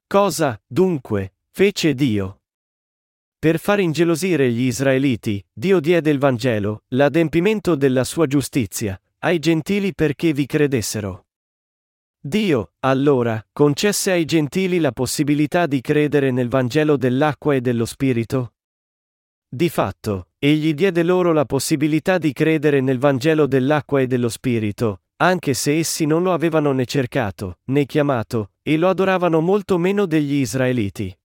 Cosa, 0.07 0.61
dunque, 0.65 1.35
fece 1.51 1.93
Dio? 1.93 2.40
Per 3.41 3.57
far 3.57 3.79
ingelosire 3.79 4.51
gli 4.51 4.65
israeliti, 4.65 5.43
Dio 5.51 5.79
diede 5.79 6.11
il 6.11 6.19
Vangelo, 6.19 6.83
l'adempimento 6.89 7.73
della 7.73 8.03
sua 8.03 8.27
giustizia, 8.27 9.01
ai 9.21 9.39
gentili 9.39 9.95
perché 9.95 10.31
vi 10.31 10.45
credessero. 10.45 11.25
Dio, 12.19 12.73
allora, 12.81 13.43
concesse 13.51 14.11
ai 14.11 14.25
gentili 14.25 14.77
la 14.77 14.91
possibilità 14.91 15.65
di 15.65 15.81
credere 15.81 16.29
nel 16.29 16.49
Vangelo 16.49 16.97
dell'acqua 16.97 17.55
e 17.55 17.61
dello 17.61 17.85
Spirito? 17.85 18.53
Di 19.49 19.69
fatto, 19.69 20.27
egli 20.37 20.75
diede 20.75 21.01
loro 21.01 21.33
la 21.33 21.45
possibilità 21.45 22.19
di 22.19 22.33
credere 22.33 22.79
nel 22.79 22.99
Vangelo 22.99 23.47
dell'acqua 23.47 24.01
e 24.01 24.05
dello 24.05 24.29
Spirito, 24.29 25.01
anche 25.15 25.55
se 25.55 25.79
essi 25.79 26.05
non 26.05 26.21
lo 26.21 26.31
avevano 26.31 26.73
né 26.73 26.85
cercato, 26.85 27.57
né 27.71 27.87
chiamato, 27.87 28.51
e 28.61 28.77
lo 28.77 28.87
adoravano 28.87 29.41
molto 29.41 29.79
meno 29.79 30.05
degli 30.05 30.33
israeliti. 30.33 31.15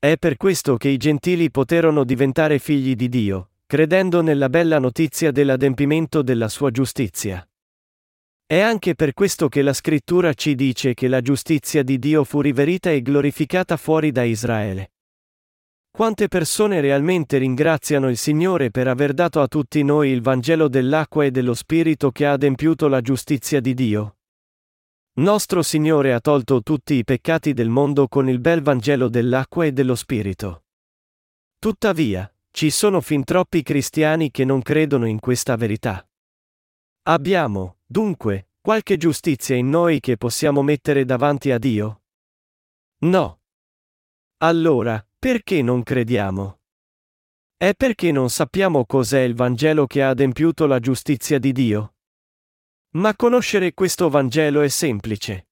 È 0.00 0.16
per 0.16 0.36
questo 0.36 0.76
che 0.76 0.90
i 0.90 0.96
gentili 0.96 1.50
poterono 1.50 2.04
diventare 2.04 2.60
figli 2.60 2.94
di 2.94 3.08
Dio, 3.08 3.50
credendo 3.66 4.22
nella 4.22 4.48
bella 4.48 4.78
notizia 4.78 5.32
dell'adempimento 5.32 6.22
della 6.22 6.46
sua 6.46 6.70
giustizia. 6.70 7.44
È 8.46 8.60
anche 8.60 8.94
per 8.94 9.12
questo 9.12 9.48
che 9.48 9.60
la 9.60 9.72
scrittura 9.72 10.34
ci 10.34 10.54
dice 10.54 10.94
che 10.94 11.08
la 11.08 11.20
giustizia 11.20 11.82
di 11.82 11.98
Dio 11.98 12.22
fu 12.22 12.40
riverita 12.40 12.92
e 12.92 13.02
glorificata 13.02 13.76
fuori 13.76 14.12
da 14.12 14.22
Israele. 14.22 14.92
Quante 15.90 16.28
persone 16.28 16.80
realmente 16.80 17.38
ringraziano 17.38 18.08
il 18.08 18.18
Signore 18.18 18.70
per 18.70 18.86
aver 18.86 19.12
dato 19.12 19.40
a 19.40 19.48
tutti 19.48 19.82
noi 19.82 20.10
il 20.10 20.22
Vangelo 20.22 20.68
dell'acqua 20.68 21.24
e 21.24 21.32
dello 21.32 21.54
Spirito 21.54 22.12
che 22.12 22.24
ha 22.24 22.32
adempiuto 22.34 22.86
la 22.86 23.00
giustizia 23.00 23.58
di 23.58 23.74
Dio? 23.74 24.17
Nostro 25.18 25.62
Signore 25.62 26.12
ha 26.12 26.20
tolto 26.20 26.62
tutti 26.62 26.94
i 26.94 27.02
peccati 27.02 27.52
del 27.52 27.68
mondo 27.68 28.06
con 28.06 28.28
il 28.28 28.38
bel 28.38 28.62
Vangelo 28.62 29.08
dell'acqua 29.08 29.64
e 29.64 29.72
dello 29.72 29.96
Spirito. 29.96 30.66
Tuttavia, 31.58 32.32
ci 32.52 32.70
sono 32.70 33.00
fin 33.00 33.24
troppi 33.24 33.62
cristiani 33.62 34.30
che 34.30 34.44
non 34.44 34.62
credono 34.62 35.06
in 35.06 35.18
questa 35.18 35.56
verità. 35.56 36.08
Abbiamo, 37.08 37.78
dunque, 37.84 38.50
qualche 38.60 38.96
giustizia 38.96 39.56
in 39.56 39.68
noi 39.68 39.98
che 39.98 40.16
possiamo 40.16 40.62
mettere 40.62 41.04
davanti 41.04 41.50
a 41.50 41.58
Dio? 41.58 42.02
No. 42.98 43.40
Allora, 44.36 45.04
perché 45.18 45.62
non 45.62 45.82
crediamo? 45.82 46.60
È 47.56 47.74
perché 47.74 48.12
non 48.12 48.30
sappiamo 48.30 48.86
cos'è 48.86 49.22
il 49.22 49.34
Vangelo 49.34 49.88
che 49.88 50.00
ha 50.00 50.10
adempiuto 50.10 50.66
la 50.66 50.78
giustizia 50.78 51.40
di 51.40 51.50
Dio? 51.50 51.94
Ma 52.90 53.14
conoscere 53.14 53.74
questo 53.74 54.08
Vangelo 54.08 54.62
è 54.62 54.68
semplice. 54.68 55.48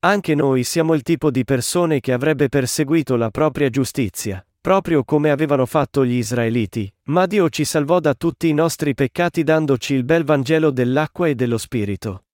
Anche 0.00 0.36
noi 0.36 0.62
siamo 0.62 0.94
il 0.94 1.02
tipo 1.02 1.32
di 1.32 1.44
persone 1.44 1.98
che 1.98 2.12
avrebbe 2.12 2.48
perseguito 2.48 3.16
la 3.16 3.30
propria 3.30 3.68
giustizia, 3.68 4.46
proprio 4.60 5.02
come 5.02 5.30
avevano 5.30 5.66
fatto 5.66 6.04
gli 6.04 6.14
israeliti, 6.14 6.92
ma 7.04 7.26
Dio 7.26 7.48
ci 7.48 7.64
salvò 7.64 7.98
da 7.98 8.14
tutti 8.14 8.48
i 8.48 8.52
nostri 8.52 8.94
peccati 8.94 9.42
dandoci 9.42 9.94
il 9.94 10.04
bel 10.04 10.22
Vangelo 10.22 10.70
dell'acqua 10.70 11.26
e 11.26 11.34
dello 11.34 11.58
Spirito. 11.58 12.26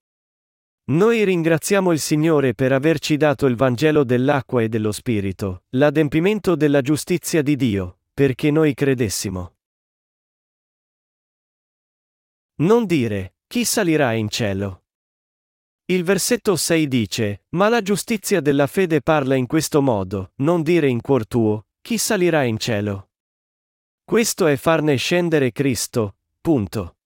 Noi 0.85 1.25
ringraziamo 1.25 1.92
il 1.92 2.00
Signore 2.00 2.54
per 2.54 2.73
averci 2.73 3.16
dato 3.16 3.47
il 3.47 3.57
Vangelo 3.57 4.04
dell'acqua 4.04 4.61
e 4.61 4.69
dello 4.69 4.92
Spirito, 4.92 5.64
l'adempimento 5.71 6.54
della 6.54 6.83
giustizia 6.83 7.40
di 7.40 7.57
Dio, 7.57 8.00
perché 8.12 8.50
noi 8.50 8.75
credessimo. 8.75 9.54
Non 12.57 12.85
dire, 12.85 13.35
chi 13.53 13.67
salirà 13.67 14.15
in 14.15 14.31
cielo? 14.31 14.85
Il 15.85 16.05
versetto 16.05 16.57
6 16.57 16.89
dice, 16.89 17.43
ma 17.51 17.69
la 17.69 17.83
giustizia 17.83 18.41
della 18.41 18.67
fede 18.67 19.03
parla 19.03 19.35
in 19.35 19.47
questo 19.47 19.83
modo, 19.83 20.33
non 20.37 20.63
dire 20.63 20.89
in 20.89 21.03
cuor 21.03 21.27
tuo, 21.27 21.67
chi 21.83 21.99
salirà 21.99 22.45
in 22.45 22.57
cielo? 22.57 23.11
Questo 24.03 24.47
è 24.47 24.57
farne 24.57 24.97
scendere 24.97 25.53
Cristo, 25.53 26.15
punto. 26.41 26.97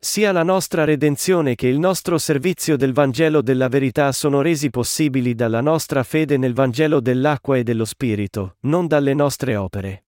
Sia 0.00 0.32
la 0.32 0.42
nostra 0.42 0.82
redenzione 0.82 1.54
che 1.54 1.68
il 1.68 1.78
nostro 1.78 2.18
servizio 2.18 2.76
del 2.76 2.92
Vangelo 2.92 3.40
della 3.40 3.68
verità 3.68 4.10
sono 4.10 4.40
resi 4.40 4.68
possibili 4.68 5.36
dalla 5.36 5.60
nostra 5.60 6.02
fede 6.02 6.38
nel 6.38 6.54
Vangelo 6.54 6.98
dell'acqua 6.98 7.56
e 7.56 7.62
dello 7.62 7.84
Spirito, 7.84 8.56
non 8.62 8.88
dalle 8.88 9.14
nostre 9.14 9.54
opere. 9.54 10.06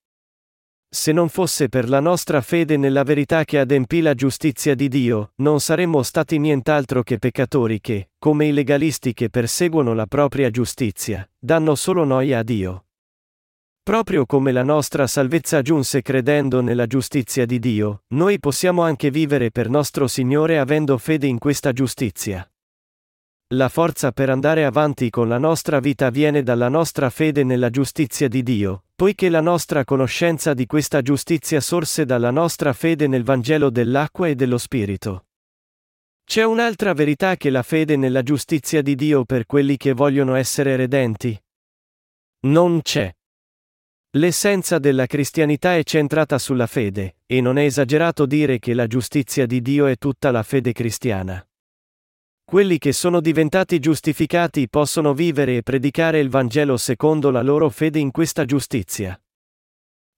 Se 0.95 1.11
non 1.11 1.29
fosse 1.29 1.69
per 1.69 1.89
la 1.89 1.99
nostra 1.99 2.41
fede 2.41 2.77
nella 2.77 3.03
verità 3.03 3.43
che 3.43 3.59
adempì 3.59 4.01
la 4.01 4.15
giustizia 4.15 4.77
di 4.77 4.87
Dio, 4.87 5.33
non 5.39 5.59
saremmo 5.59 6.05
stati 6.05 6.39
nient'altro 6.39 7.03
che 7.03 7.19
peccatori 7.19 7.81
che, 7.81 8.11
come 8.17 8.47
i 8.47 8.53
legalisti 8.53 9.13
che 9.13 9.29
perseguono 9.29 9.93
la 9.93 10.07
propria 10.07 10.51
giustizia, 10.51 11.29
danno 11.37 11.75
solo 11.75 12.05
noia 12.05 12.39
a 12.39 12.43
Dio. 12.45 12.85
Proprio 13.83 14.25
come 14.25 14.53
la 14.53 14.63
nostra 14.63 15.09
salvezza 15.09 15.63
giunse 15.63 16.01
credendo 16.01 16.61
nella 16.61 16.87
giustizia 16.87 17.45
di 17.45 17.59
Dio, 17.59 18.05
noi 18.15 18.39
possiamo 18.39 18.83
anche 18.83 19.11
vivere 19.11 19.51
per 19.51 19.69
nostro 19.69 20.07
Signore 20.07 20.61
avendo 20.61 20.97
fede 20.97 21.27
in 21.27 21.39
questa 21.39 21.73
giustizia. 21.73 22.49
La 23.55 23.69
forza 23.69 24.11
per 24.11 24.31
andare 24.31 24.65
avanti 24.65 25.11
con 25.11 25.29
la 25.29 25.39
nostra 25.39 25.79
vita 25.79 26.11
viene 26.11 26.43
dalla 26.43 26.69
nostra 26.69 27.09
fede 27.09 27.45
nella 27.45 27.71
giustizia 27.71 28.27
di 28.27 28.43
Dio, 28.43 28.87
poiché 28.97 29.29
la 29.29 29.41
nostra 29.41 29.85
conoscenza 29.85 30.55
di 30.55 30.67
questa 30.67 31.03
giustizia 31.03 31.61
sorse 31.61 32.05
dalla 32.05 32.33
nostra 32.33 32.73
fede 32.73 33.07
nel 33.07 33.23
Vangelo 33.23 33.71
dell'acqua 33.71 34.27
e 34.27 34.35
dello 34.35 34.59
Spirito. 34.59 35.27
C'è 36.25 36.43
un'altra 36.43 36.95
verità 36.95 37.37
che 37.37 37.49
la 37.51 37.63
fede 37.63 37.95
nella 37.97 38.25
giustizia 38.25 38.83
di 38.83 38.97
Dio 38.97 39.25
per 39.25 39.47
quelli 39.47 39.77
che 39.77 39.93
vogliono 39.93 40.35
essere 40.35 40.75
redenti? 40.75 41.41
Non 42.47 42.83
c'è. 42.83 43.15
L'essenza 44.17 44.81
della 44.81 45.07
cristianità 45.07 45.77
è 45.77 45.85
centrata 45.85 46.39
sulla 46.39 46.67
fede, 46.67 47.19
e 47.25 47.41
non 47.41 47.57
è 47.59 47.63
esagerato 47.63 48.27
dire 48.27 48.59
che 48.59 48.75
la 48.75 48.89
giustizia 48.89 49.47
di 49.47 49.63
Dio 49.63 49.87
è 49.87 49.97
tutta 49.97 50.33
la 50.33 50.43
fede 50.43 50.73
cristiana. 50.73 51.47
Quelli 52.45 52.79
che 52.79 52.93
sono 52.93 53.21
diventati 53.21 53.81
giustificati 53.81 54.69
possono 54.69 55.15
vivere 55.15 55.57
e 55.57 55.63
predicare 55.63 56.21
il 56.21 56.29
Vangelo 56.29 56.77
secondo 56.77 57.31
la 57.31 57.43
loro 57.43 57.71
fede 57.71 57.99
in 57.99 58.11
questa 58.11 58.45
giustizia. 58.45 59.19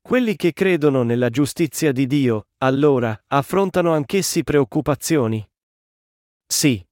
Quelli 0.03 0.37
che 0.37 0.53
credono 0.53 1.03
nella 1.03 1.31
giustizia 1.31 1.93
di 1.93 2.07
Dio, 2.07 2.49
allora, 2.59 3.19
affrontano 3.29 3.93
anch'essi 3.93 4.45
preoccupazioni? 4.45 5.49
Sì. 6.47 6.85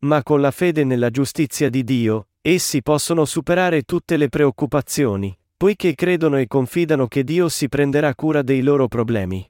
Ma 0.00 0.22
con 0.22 0.40
la 0.40 0.52
fede 0.52 0.84
nella 0.84 1.10
giustizia 1.10 1.68
di 1.68 1.84
Dio, 1.84 2.28
essi 2.40 2.80
possono 2.80 3.24
superare 3.24 3.82
tutte 3.82 4.16
le 4.16 4.28
preoccupazioni, 4.28 5.36
poiché 5.56 5.94
credono 5.94 6.38
e 6.38 6.46
confidano 6.46 7.08
che 7.08 7.24
Dio 7.24 7.48
si 7.48 7.68
prenderà 7.68 8.14
cura 8.14 8.42
dei 8.42 8.62
loro 8.62 8.86
problemi. 8.88 9.48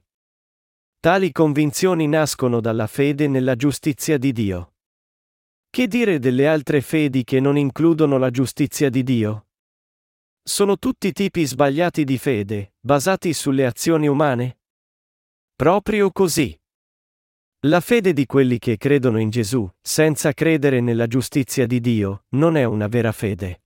Tali 0.99 1.31
convinzioni 1.31 2.07
nascono 2.07 2.59
dalla 2.59 2.87
fede 2.87 3.27
nella 3.27 3.55
giustizia 3.55 4.17
di 4.17 4.31
Dio. 4.31 4.73
Che 5.71 5.87
dire 5.87 6.17
delle 6.17 6.47
altre 6.47 6.81
fedi 6.81 7.23
che 7.23 7.39
non 7.39 7.55
includono 7.55 8.17
la 8.17 8.31
giustizia 8.31 8.89
di 8.89 9.03
Dio? 9.03 9.49
Sono 10.41 10.79
tutti 10.79 11.11
tipi 11.11 11.45
sbagliati 11.45 12.03
di 12.03 12.17
fede, 12.17 12.73
basati 12.79 13.33
sulle 13.33 13.67
azioni 13.67 14.07
umane? 14.07 14.61
Proprio 15.55 16.11
così. 16.11 16.59
La 17.67 17.81
fede 17.81 18.13
di 18.13 18.25
quelli 18.25 18.57
che 18.57 18.77
credono 18.77 19.19
in 19.19 19.29
Gesù, 19.29 19.69
senza 19.79 20.33
credere 20.33 20.79
nella 20.79 21.05
giustizia 21.05 21.67
di 21.67 21.79
Dio, 21.79 22.23
non 22.29 22.57
è 22.57 22.63
una 22.63 22.87
vera 22.87 23.11
fede. 23.11 23.61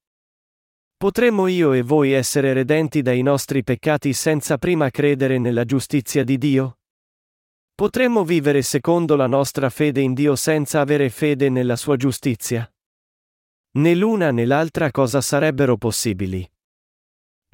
Potremmo 0.98 1.48
io 1.48 1.72
e 1.72 1.84
voi 1.84 2.12
essere 2.12 2.52
redenti 2.52 3.02
dai 3.02 3.22
nostri 3.22 3.64
peccati 3.64 4.12
senza 4.12 4.58
prima 4.58 4.90
credere 4.90 5.38
nella 5.38 5.64
giustizia 5.64 6.26
di 6.26 6.38
Dio? 6.38 6.80
Potremmo 7.76 8.24
vivere 8.24 8.62
secondo 8.62 9.16
la 9.16 9.26
nostra 9.26 9.72
fede 9.72 10.00
in 10.00 10.14
Dio 10.14 10.36
senza 10.36 10.80
avere 10.80 11.10
fede 11.10 11.50
nella 11.50 11.76
sua 11.76 11.96
giustizia? 11.96 12.72
Né 13.76 13.96
l'una 13.96 14.32
né 14.32 14.46
l'altra 14.46 14.92
cosa 14.92 15.22
sarebbero 15.22 15.76
possibili. 15.78 16.48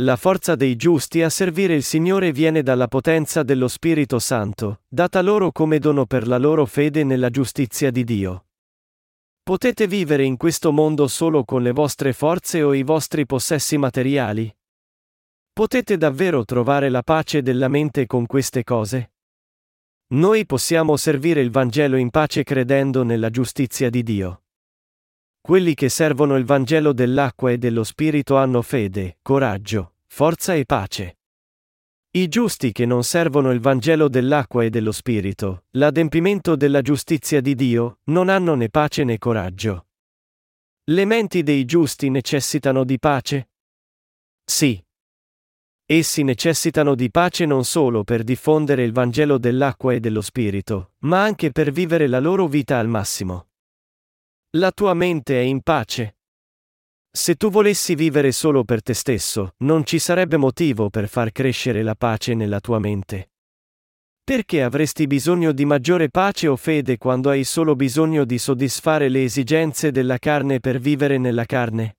La 0.02 0.18
forza 0.18 0.56
dei 0.56 0.76
giusti 0.76 1.22
a 1.22 1.30
servire 1.30 1.74
il 1.74 1.84
Signore 1.84 2.34
viene 2.34 2.64
dalla 2.64 2.90
potenza 2.90 3.44
dello 3.44 3.70
Spirito 3.70 4.20
Santo, 4.20 4.82
data 4.90 5.22
loro 5.22 5.54
come 5.54 5.80
dono 5.80 6.06
per 6.06 6.28
la 6.28 6.38
loro 6.38 6.66
fede 6.66 7.06
nella 7.06 7.30
giustizia 7.30 7.90
di 7.90 8.04
Dio. 8.04 8.48
Potete 9.42 9.88
vivere 9.88 10.26
in 10.26 10.36
questo 10.36 10.74
mondo 10.74 11.08
solo 11.08 11.46
con 11.46 11.64
le 11.64 11.72
vostre 11.72 12.12
forze 12.12 12.62
o 12.62 12.74
i 12.74 12.84
vostri 12.84 13.26
possessi 13.26 13.78
materiali? 13.78 14.54
Potete 15.54 15.98
davvero 15.98 16.44
trovare 16.44 16.90
la 16.90 17.04
pace 17.04 17.42
della 17.42 17.70
mente 17.70 18.06
con 18.06 18.26
queste 18.26 18.66
cose? 18.66 19.12
Noi 20.12 20.48
possiamo 20.48 20.98
servire 20.98 21.40
il 21.40 21.52
Vangelo 21.52 21.96
in 21.96 22.10
pace 22.10 22.42
credendo 22.42 23.04
nella 23.04 23.30
giustizia 23.30 23.92
di 23.92 24.02
Dio. 24.02 24.42
Quelli 25.40 25.76
che 25.76 25.88
servono 25.88 26.36
il 26.36 26.46
Vangelo 26.46 26.94
dell'acqua 26.94 27.52
e 27.52 27.60
dello 27.60 27.84
Spirito 27.84 28.36
hanno 28.36 28.64
fede, 28.64 29.20
coraggio, 29.22 29.94
forza 30.08 30.56
e 30.56 30.66
pace. 30.66 31.20
I 32.12 32.28
giusti 32.28 32.72
che 32.72 32.88
non 32.88 33.04
servono 33.04 33.52
il 33.52 33.60
Vangelo 33.60 34.10
dell'acqua 34.10 34.64
e 34.64 34.72
dello 34.72 34.92
Spirito, 34.92 35.66
l'adempimento 35.72 36.56
della 36.56 36.82
giustizia 36.82 37.40
di 37.40 37.54
Dio, 37.54 38.00
non 38.06 38.30
hanno 38.30 38.56
né 38.56 38.70
pace 38.70 39.04
né 39.04 39.20
coraggio. 39.20 39.90
Le 40.86 41.06
menti 41.06 41.44
dei 41.44 41.66
giusti 41.66 42.10
necessitano 42.10 42.84
di 42.84 42.98
pace? 42.98 43.50
Sì. 44.44 44.84
Essi 45.92 46.22
necessitano 46.22 46.94
di 46.94 47.10
pace 47.10 47.48
non 47.48 47.66
solo 47.66 48.04
per 48.04 48.24
diffondere 48.24 48.84
il 48.84 48.92
Vangelo 48.92 49.40
dell'acqua 49.40 49.92
e 49.92 50.00
dello 50.00 50.22
Spirito, 50.22 50.92
ma 51.00 51.24
anche 51.24 51.52
per 51.52 51.72
vivere 51.72 52.06
la 52.06 52.20
loro 52.20 52.46
vita 52.46 52.78
al 52.78 52.88
massimo. 52.88 53.48
La 54.52 54.72
tua 54.72 54.94
mente 54.94 55.40
è 55.40 55.42
in 55.42 55.62
pace? 55.62 56.18
Se 57.10 57.34
tu 57.34 57.50
volessi 57.50 57.96
vivere 57.96 58.32
solo 58.32 58.64
per 58.64 58.84
te 58.84 58.94
stesso, 58.94 59.56
non 59.64 59.84
ci 59.84 59.98
sarebbe 59.98 60.38
motivo 60.38 60.92
per 60.92 61.08
far 61.08 61.32
crescere 61.32 61.82
la 61.82 61.96
pace 61.96 62.36
nella 62.36 62.60
tua 62.60 62.78
mente. 62.78 63.32
Perché 64.24 64.62
avresti 64.62 65.08
bisogno 65.08 65.52
di 65.54 65.66
maggiore 65.66 66.10
pace 66.10 66.48
o 66.48 66.56
fede 66.56 67.00
quando 67.00 67.32
hai 67.32 67.44
solo 67.44 67.76
bisogno 67.76 68.26
di 68.26 68.38
soddisfare 68.38 69.10
le 69.10 69.24
esigenze 69.24 69.90
della 69.90 70.20
carne 70.20 70.60
per 70.60 70.78
vivere 70.78 71.18
nella 71.18 71.46
carne? 71.46 71.98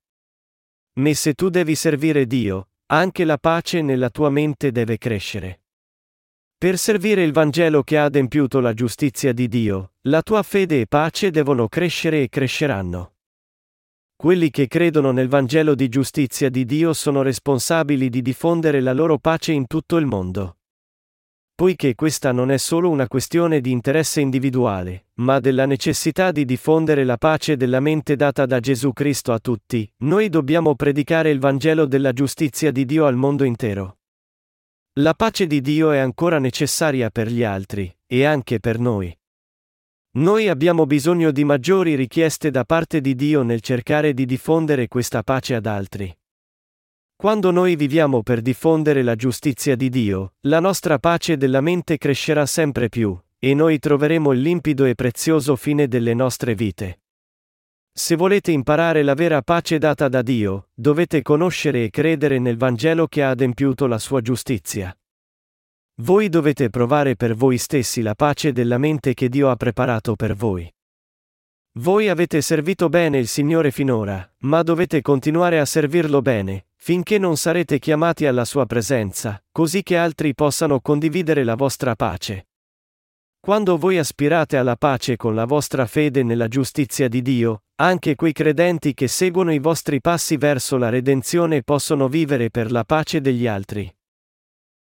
Ma 1.01 1.13
se 1.13 1.35
tu 1.35 1.49
devi 1.49 1.75
servire 1.75 2.25
Dio, 2.27 2.70
anche 2.93 3.25
la 3.25 3.39
pace 3.39 3.83
nella 3.83 4.11
tua 4.11 4.31
mente 4.31 4.73
deve 4.73 4.99
crescere. 4.99 5.63
Per 6.59 6.77
servire 6.77 7.23
il 7.23 7.33
Vangelo 7.33 7.83
che 7.83 7.97
ha 7.97 8.05
adempiuto 8.05 8.59
la 8.61 8.75
giustizia 8.75 9.33
di 9.33 9.49
Dio, 9.49 9.93
la 10.03 10.23
tua 10.23 10.43
fede 10.43 10.81
e 10.81 10.87
pace 10.87 11.31
devono 11.31 11.69
crescere 11.69 12.23
e 12.23 12.29
cresceranno. 12.29 13.15
Quelli 14.17 14.51
che 14.51 14.67
credono 14.67 15.13
nel 15.13 15.29
Vangelo 15.29 15.75
di 15.75 15.89
giustizia 15.89 16.51
di 16.51 16.65
Dio 16.65 16.93
sono 16.93 17.23
responsabili 17.23 18.11
di 18.11 18.23
diffondere 18.23 18.81
la 18.81 18.93
loro 18.93 19.19
pace 19.19 19.53
in 19.53 19.67
tutto 19.67 19.97
il 19.97 20.07
mondo 20.07 20.60
poiché 21.61 21.95
questa 21.95 22.33
non 22.33 22.51
è 22.51 22.57
solo 22.57 22.89
una 22.89 23.07
questione 23.07 23.61
di 23.61 23.71
interesse 23.71 24.23
individuale, 24.23 25.09
ma 25.17 25.41
della 25.41 25.67
necessità 25.67 26.33
di 26.33 26.47
diffondere 26.47 27.05
la 27.05 27.19
pace 27.19 27.59
della 27.59 27.81
mente 27.81 28.17
data 28.17 28.47
da 28.47 28.61
Gesù 28.61 28.95
Cristo 28.95 29.31
a 29.35 29.39
tutti, 29.41 29.87
noi 29.99 30.31
dobbiamo 30.31 30.75
predicare 30.75 31.29
il 31.29 31.39
Vangelo 31.39 31.85
della 31.85 32.15
giustizia 32.15 32.71
di 32.71 32.87
Dio 32.87 33.05
al 33.05 33.15
mondo 33.15 33.45
intero. 33.45 33.99
La 35.01 35.13
pace 35.13 35.47
di 35.47 35.61
Dio 35.61 35.91
è 35.91 35.99
ancora 35.99 36.39
necessaria 36.39 37.11
per 37.11 37.29
gli 37.29 37.43
altri, 37.45 37.95
e 38.07 38.25
anche 38.25 38.59
per 38.59 38.79
noi. 38.79 39.15
Noi 40.13 40.49
abbiamo 40.49 40.87
bisogno 40.87 41.31
di 41.31 41.45
maggiori 41.45 41.95
richieste 41.95 42.51
da 42.51 42.65
parte 42.65 43.03
di 43.03 43.15
Dio 43.15 43.43
nel 43.43 43.61
cercare 43.61 44.15
di 44.15 44.25
diffondere 44.25 44.89
questa 44.89 45.23
pace 45.23 45.57
ad 45.57 45.67
altri. 45.67 46.20
Quando 47.21 47.51
noi 47.51 47.77
viviamo 47.77 48.23
per 48.23 48.41
diffondere 48.41 49.03
la 49.03 49.15
giustizia 49.15 49.77
di 49.77 49.91
Dio, 49.91 50.37
la 50.47 50.59
nostra 50.59 50.99
pace 50.99 51.37
della 51.37 51.61
mente 51.61 51.99
crescerà 51.99 52.47
sempre 52.47 52.89
più, 52.89 53.15
e 53.39 53.53
noi 53.53 53.79
troveremo 53.79 54.33
il 54.33 54.41
limpido 54.41 54.87
e 54.87 54.95
prezioso 54.95 55.55
fine 55.55 55.87
delle 55.87 56.15
nostre 56.15 56.55
vite. 56.55 57.03
Se 57.93 58.17
volete 58.17 58.53
imparare 58.53 59.03
la 59.03 59.13
vera 59.13 59.43
pace 59.43 59.77
data 59.77 60.09
da 60.09 60.23
Dio, 60.23 60.71
dovete 60.73 61.21
conoscere 61.21 61.85
e 61.85 61.91
credere 61.91 62.39
nel 62.39 62.57
Vangelo 62.57 63.07
che 63.07 63.23
ha 63.23 63.29
adempiuto 63.29 63.87
la 63.87 63.99
sua 63.99 64.23
giustizia. 64.23 64.99
Voi 65.97 66.31
dovete 66.31 66.71
provare 66.71 67.17
per 67.17 67.35
voi 67.35 67.59
stessi 67.59 68.01
la 68.01 68.15
pace 68.15 68.53
della 68.53 68.79
mente 68.79 69.13
che 69.13 69.29
Dio 69.29 69.51
ha 69.51 69.57
preparato 69.57 70.17
per 70.17 70.35
voi. 70.35 70.73
Voi 71.73 72.09
avete 72.09 72.41
servito 72.41 72.89
bene 72.89 73.19
il 73.19 73.29
Signore 73.29 73.71
finora, 73.71 74.27
ma 74.39 74.63
dovete 74.63 75.03
continuare 75.03 75.61
a 75.61 75.67
servirlo 75.67 76.23
bene, 76.23 76.65
finché 76.83 77.19
non 77.19 77.37
sarete 77.37 77.79
chiamati 77.79 78.25
alla 78.25 78.47
sua 78.47 78.65
presenza, 78.65 79.43
così 79.53 79.83
che 79.83 79.99
altri 79.99 80.35
possano 80.35 80.81
condividere 80.81 81.45
la 81.45 81.55
vostra 81.55 81.95
pace. 81.95 82.49
Quando 83.39 83.77
voi 83.77 83.99
aspirate 83.99 84.57
alla 84.57 84.77
pace 84.77 85.17
con 85.17 85.35
la 85.35 85.45
vostra 85.45 85.87
fede 85.87 86.23
nella 86.23 86.49
giustizia 86.49 87.09
di 87.09 87.21
Dio, 87.21 87.65
anche 87.77 88.15
quei 88.15 88.33
credenti 88.33 88.95
che 88.95 89.09
seguono 89.09 89.53
i 89.53 89.59
vostri 89.59 90.01
passi 90.01 90.39
verso 90.39 90.79
la 90.79 90.89
redenzione 90.89 91.63
possono 91.63 92.09
vivere 92.09 92.51
per 92.51 92.73
la 92.73 92.85
pace 92.85 93.21
degli 93.21 93.47
altri. 93.47 93.91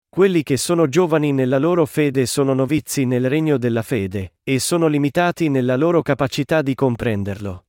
Quelli 0.08 0.42
che 0.42 0.56
sono 0.56 0.88
giovani 0.88 1.32
nella 1.32 1.58
loro 1.58 1.86
fede 1.86 2.26
sono 2.26 2.52
novizi 2.52 3.04
nel 3.04 3.28
regno 3.28 3.56
della 3.56 3.82
fede, 3.82 4.34
e 4.42 4.58
sono 4.58 4.86
limitati 4.86 5.48
nella 5.48 5.76
loro 5.76 6.02
capacità 6.02 6.62
di 6.62 6.74
comprenderlo. 6.74 7.65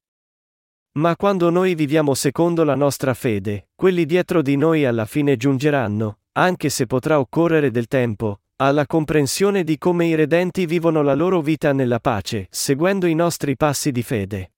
Ma 0.97 1.15
quando 1.15 1.51
noi 1.51 1.75
viviamo 1.75 2.15
secondo 2.15 2.63
la 2.63 2.73
nostra 2.73 3.13
fede, 3.13 3.69
quelli 3.75 4.05
dietro 4.05 4.41
di 4.41 4.55
noi 4.55 4.83
alla 4.83 5.05
fine 5.05 5.37
giungeranno, 5.37 6.21
anche 6.33 6.69
se 6.69 6.87
potrà 6.87 7.19
occorrere 7.19 7.69
del 7.69 7.85
tempo, 7.85 8.41
alla 8.55 8.87
comprensione 8.87 9.63
di 9.63 9.77
come 9.77 10.07
i 10.07 10.15
redenti 10.15 10.65
vivono 10.65 11.03
la 11.03 11.13
loro 11.13 11.41
vita 11.41 11.71
nella 11.71 11.99
pace, 11.99 12.47
seguendo 12.49 13.05
i 13.05 13.13
nostri 13.13 13.55
passi 13.55 13.91
di 13.91 14.01
fede. 14.01 14.53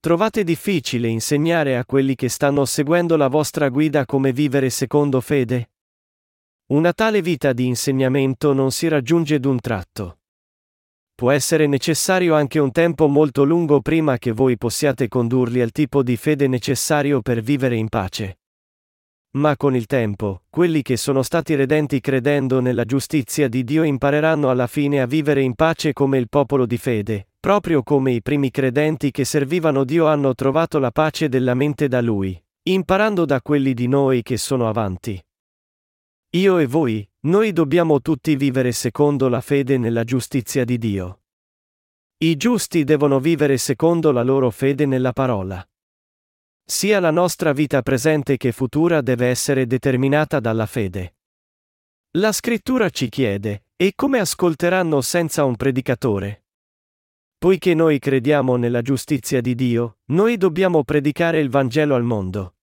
Trovate 0.00 0.44
difficile 0.44 1.08
insegnare 1.08 1.76
a 1.76 1.84
quelli 1.84 2.14
che 2.14 2.30
stanno 2.30 2.64
seguendo 2.64 3.14
la 3.16 3.28
vostra 3.28 3.68
guida 3.68 4.06
come 4.06 4.32
vivere 4.32 4.70
secondo 4.70 5.20
fede? 5.20 5.72
Una 6.68 6.94
tale 6.94 7.20
vita 7.20 7.52
di 7.52 7.66
insegnamento 7.66 8.54
non 8.54 8.70
si 8.70 8.88
raggiunge 8.88 9.38
d'un 9.38 9.60
tratto 9.60 10.20
può 11.14 11.30
essere 11.30 11.66
necessario 11.66 12.34
anche 12.34 12.58
un 12.58 12.72
tempo 12.72 13.06
molto 13.06 13.44
lungo 13.44 13.80
prima 13.80 14.18
che 14.18 14.32
voi 14.32 14.56
possiate 14.56 15.06
condurli 15.08 15.60
al 15.60 15.70
tipo 15.70 16.02
di 16.02 16.16
fede 16.16 16.48
necessario 16.48 17.20
per 17.22 17.40
vivere 17.40 17.76
in 17.76 17.88
pace. 17.88 18.38
Ma 19.36 19.56
con 19.56 19.74
il 19.74 19.86
tempo, 19.86 20.42
quelli 20.48 20.82
che 20.82 20.96
sono 20.96 21.22
stati 21.22 21.54
redenti 21.54 22.00
credendo 22.00 22.60
nella 22.60 22.84
giustizia 22.84 23.48
di 23.48 23.64
Dio 23.64 23.82
impareranno 23.82 24.48
alla 24.48 24.68
fine 24.68 25.00
a 25.00 25.06
vivere 25.06 25.40
in 25.40 25.54
pace 25.54 25.92
come 25.92 26.18
il 26.18 26.28
popolo 26.28 26.66
di 26.66 26.78
fede, 26.78 27.28
proprio 27.40 27.82
come 27.82 28.12
i 28.12 28.22
primi 28.22 28.50
credenti 28.50 29.10
che 29.10 29.24
servivano 29.24 29.84
Dio 29.84 30.06
hanno 30.06 30.34
trovato 30.34 30.78
la 30.78 30.92
pace 30.92 31.28
della 31.28 31.54
mente 31.54 31.88
da 31.88 32.00
Lui, 32.00 32.40
imparando 32.62 33.24
da 33.24 33.40
quelli 33.42 33.74
di 33.74 33.88
noi 33.88 34.22
che 34.22 34.36
sono 34.36 34.68
avanti. 34.68 35.20
Io 36.34 36.58
e 36.58 36.66
voi, 36.66 37.08
noi 37.26 37.52
dobbiamo 37.52 38.00
tutti 38.00 38.34
vivere 38.34 38.72
secondo 38.72 39.28
la 39.28 39.40
fede 39.40 39.78
nella 39.78 40.02
giustizia 40.02 40.64
di 40.64 40.78
Dio. 40.78 41.20
I 42.18 42.36
giusti 42.36 42.82
devono 42.82 43.20
vivere 43.20 43.56
secondo 43.56 44.10
la 44.10 44.24
loro 44.24 44.50
fede 44.50 44.84
nella 44.84 45.12
parola. 45.12 45.64
Sia 46.64 46.98
la 46.98 47.12
nostra 47.12 47.52
vita 47.52 47.82
presente 47.82 48.36
che 48.36 48.50
futura 48.50 49.00
deve 49.00 49.28
essere 49.28 49.68
determinata 49.68 50.40
dalla 50.40 50.66
fede. 50.66 51.18
La 52.16 52.32
scrittura 52.32 52.90
ci 52.90 53.08
chiede, 53.08 53.66
e 53.76 53.92
come 53.94 54.18
ascolteranno 54.18 55.02
senza 55.02 55.44
un 55.44 55.54
predicatore? 55.54 56.46
Poiché 57.38 57.74
noi 57.74 58.00
crediamo 58.00 58.56
nella 58.56 58.82
giustizia 58.82 59.40
di 59.40 59.54
Dio, 59.54 59.98
noi 60.06 60.36
dobbiamo 60.36 60.82
predicare 60.82 61.38
il 61.38 61.48
Vangelo 61.48 61.94
al 61.94 62.02
mondo. 62.02 62.54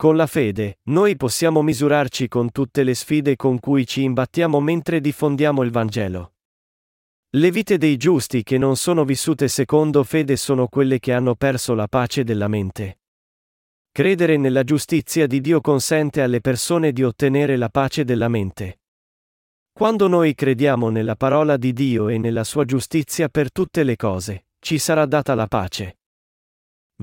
Con 0.00 0.14
la 0.14 0.28
fede, 0.28 0.78
noi 0.90 1.16
possiamo 1.16 1.60
misurarci 1.60 2.28
con 2.28 2.52
tutte 2.52 2.84
le 2.84 2.94
sfide 2.94 3.34
con 3.34 3.58
cui 3.58 3.84
ci 3.84 4.04
imbattiamo 4.04 4.60
mentre 4.60 5.00
diffondiamo 5.00 5.64
il 5.64 5.72
Vangelo. 5.72 6.34
Le 7.30 7.50
vite 7.50 7.78
dei 7.78 7.96
giusti 7.96 8.44
che 8.44 8.58
non 8.58 8.76
sono 8.76 9.04
vissute 9.04 9.48
secondo 9.48 10.04
fede 10.04 10.36
sono 10.36 10.68
quelle 10.68 11.00
che 11.00 11.12
hanno 11.12 11.34
perso 11.34 11.74
la 11.74 11.88
pace 11.88 12.22
della 12.22 12.46
mente. 12.46 13.00
Credere 13.90 14.36
nella 14.36 14.62
giustizia 14.62 15.26
di 15.26 15.40
Dio 15.40 15.60
consente 15.60 16.22
alle 16.22 16.40
persone 16.40 16.92
di 16.92 17.02
ottenere 17.02 17.56
la 17.56 17.68
pace 17.68 18.04
della 18.04 18.28
mente. 18.28 18.82
Quando 19.72 20.06
noi 20.06 20.32
crediamo 20.36 20.90
nella 20.90 21.16
parola 21.16 21.56
di 21.56 21.72
Dio 21.72 22.06
e 22.08 22.18
nella 22.18 22.44
sua 22.44 22.64
giustizia 22.64 23.28
per 23.28 23.50
tutte 23.50 23.82
le 23.82 23.96
cose, 23.96 24.46
ci 24.60 24.78
sarà 24.78 25.06
data 25.06 25.34
la 25.34 25.48
pace. 25.48 25.97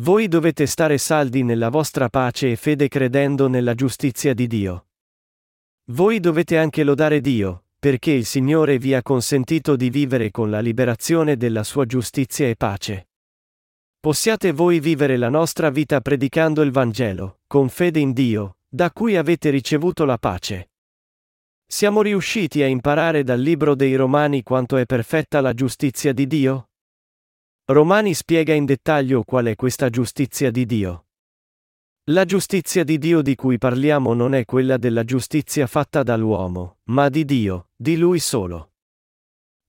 Voi 0.01 0.27
dovete 0.27 0.65
stare 0.65 0.97
saldi 0.97 1.43
nella 1.43 1.69
vostra 1.69 2.09
pace 2.09 2.51
e 2.51 2.55
fede 2.57 2.89
credendo 2.89 3.47
nella 3.47 3.73
giustizia 3.75 4.33
di 4.33 4.45
Dio. 4.45 4.87
Voi 5.91 6.19
dovete 6.19 6.57
anche 6.57 6.83
lodare 6.83 7.21
Dio, 7.21 7.63
perché 7.79 8.11
il 8.11 8.25
Signore 8.25 8.77
vi 8.77 8.93
ha 8.93 9.01
consentito 9.01 9.77
di 9.77 9.89
vivere 9.89 10.31
con 10.31 10.49
la 10.49 10.59
liberazione 10.59 11.37
della 11.37 11.63
sua 11.63 11.85
giustizia 11.85 12.45
e 12.45 12.57
pace. 12.57 13.07
Possiate 13.97 14.51
voi 14.51 14.81
vivere 14.81 15.15
la 15.15 15.29
nostra 15.29 15.69
vita 15.69 16.01
predicando 16.01 16.61
il 16.61 16.71
Vangelo, 16.71 17.39
con 17.47 17.69
fede 17.69 17.99
in 17.99 18.11
Dio, 18.11 18.57
da 18.67 18.91
cui 18.91 19.15
avete 19.15 19.49
ricevuto 19.49 20.03
la 20.03 20.17
pace. 20.17 20.71
Siamo 21.65 22.01
riusciti 22.01 22.61
a 22.61 22.67
imparare 22.67 23.23
dal 23.23 23.39
libro 23.39 23.75
dei 23.75 23.95
Romani 23.95 24.43
quanto 24.43 24.75
è 24.75 24.85
perfetta 24.85 25.39
la 25.39 25.53
giustizia 25.53 26.11
di 26.11 26.27
Dio? 26.27 26.71
Romani 27.67 28.13
spiega 28.13 28.53
in 28.53 28.63
dettaglio 28.63 29.23
qual 29.23 29.45
è 29.45 29.55
questa 29.55 29.89
giustizia 29.89 30.51
di 30.51 30.67
Dio. 30.67 31.07
La 32.11 32.23
giustizia 32.23 32.83
di 32.83 32.99
Dio 32.99 33.23
di 33.23 33.33
cui 33.33 33.57
parliamo 33.57 34.13
non 34.13 34.35
è 34.35 34.45
quella 34.45 34.77
della 34.77 35.03
giustizia 35.03 35.65
fatta 35.65 36.03
dall'uomo, 36.03 36.77
ma 36.91 37.09
di 37.09 37.25
Dio, 37.25 37.69
di 37.75 37.97
Lui 37.97 38.19
solo. 38.19 38.73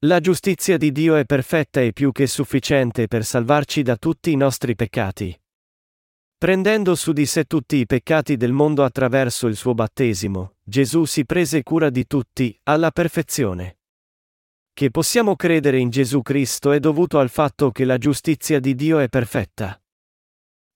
La 0.01 0.21
giustizia 0.21 0.77
di 0.77 0.93
Dio 0.93 1.17
è 1.17 1.25
perfetta 1.25 1.81
e 1.81 1.95
più 1.95 2.13
che 2.13 2.27
sufficiente 2.27 3.07
per 3.09 3.25
salvarci 3.25 3.81
da 3.81 3.97
tutti 3.97 4.31
i 4.31 4.37
nostri 4.37 4.75
peccati. 4.75 5.35
Prendendo 6.37 6.95
su 6.97 7.13
di 7.13 7.25
sé 7.25 7.45
tutti 7.45 7.77
i 7.77 7.87
peccati 7.87 8.37
del 8.37 8.53
mondo 8.53 8.85
attraverso 8.85 9.47
il 9.47 9.57
suo 9.57 9.73
battesimo, 9.73 10.57
Gesù 10.63 11.07
si 11.07 11.25
prese 11.25 11.63
cura 11.63 11.89
di 11.89 12.07
tutti, 12.07 12.55
alla 12.65 12.91
perfezione. 12.91 13.79
Che 14.79 14.91
possiamo 14.91 15.37
credere 15.37 15.79
in 15.79 15.89
Gesù 15.89 16.21
Cristo 16.21 16.71
è 16.71 16.79
dovuto 16.81 17.19
al 17.19 17.31
fatto 17.31 17.71
che 17.71 17.87
la 17.87 17.97
giustizia 17.97 18.61
di 18.61 18.75
Dio 18.75 18.99
è 18.99 19.09
perfetta. 19.09 19.81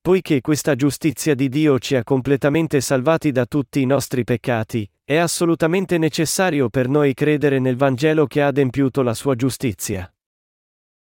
Poiché 0.00 0.40
questa 0.40 0.74
giustizia 0.74 1.34
di 1.34 1.50
Dio 1.50 1.78
ci 1.78 1.96
ha 1.96 2.02
completamente 2.02 2.80
salvati 2.80 3.30
da 3.30 3.44
tutti 3.44 3.82
i 3.82 3.84
nostri 3.84 4.24
peccati, 4.24 4.90
è 5.04 5.16
assolutamente 5.16 5.98
necessario 5.98 6.70
per 6.70 6.88
noi 6.88 7.12
credere 7.12 7.58
nel 7.58 7.76
Vangelo 7.76 8.26
che 8.26 8.40
ha 8.40 8.46
adempiuto 8.46 9.02
la 9.02 9.12
sua 9.12 9.34
giustizia. 9.34 10.10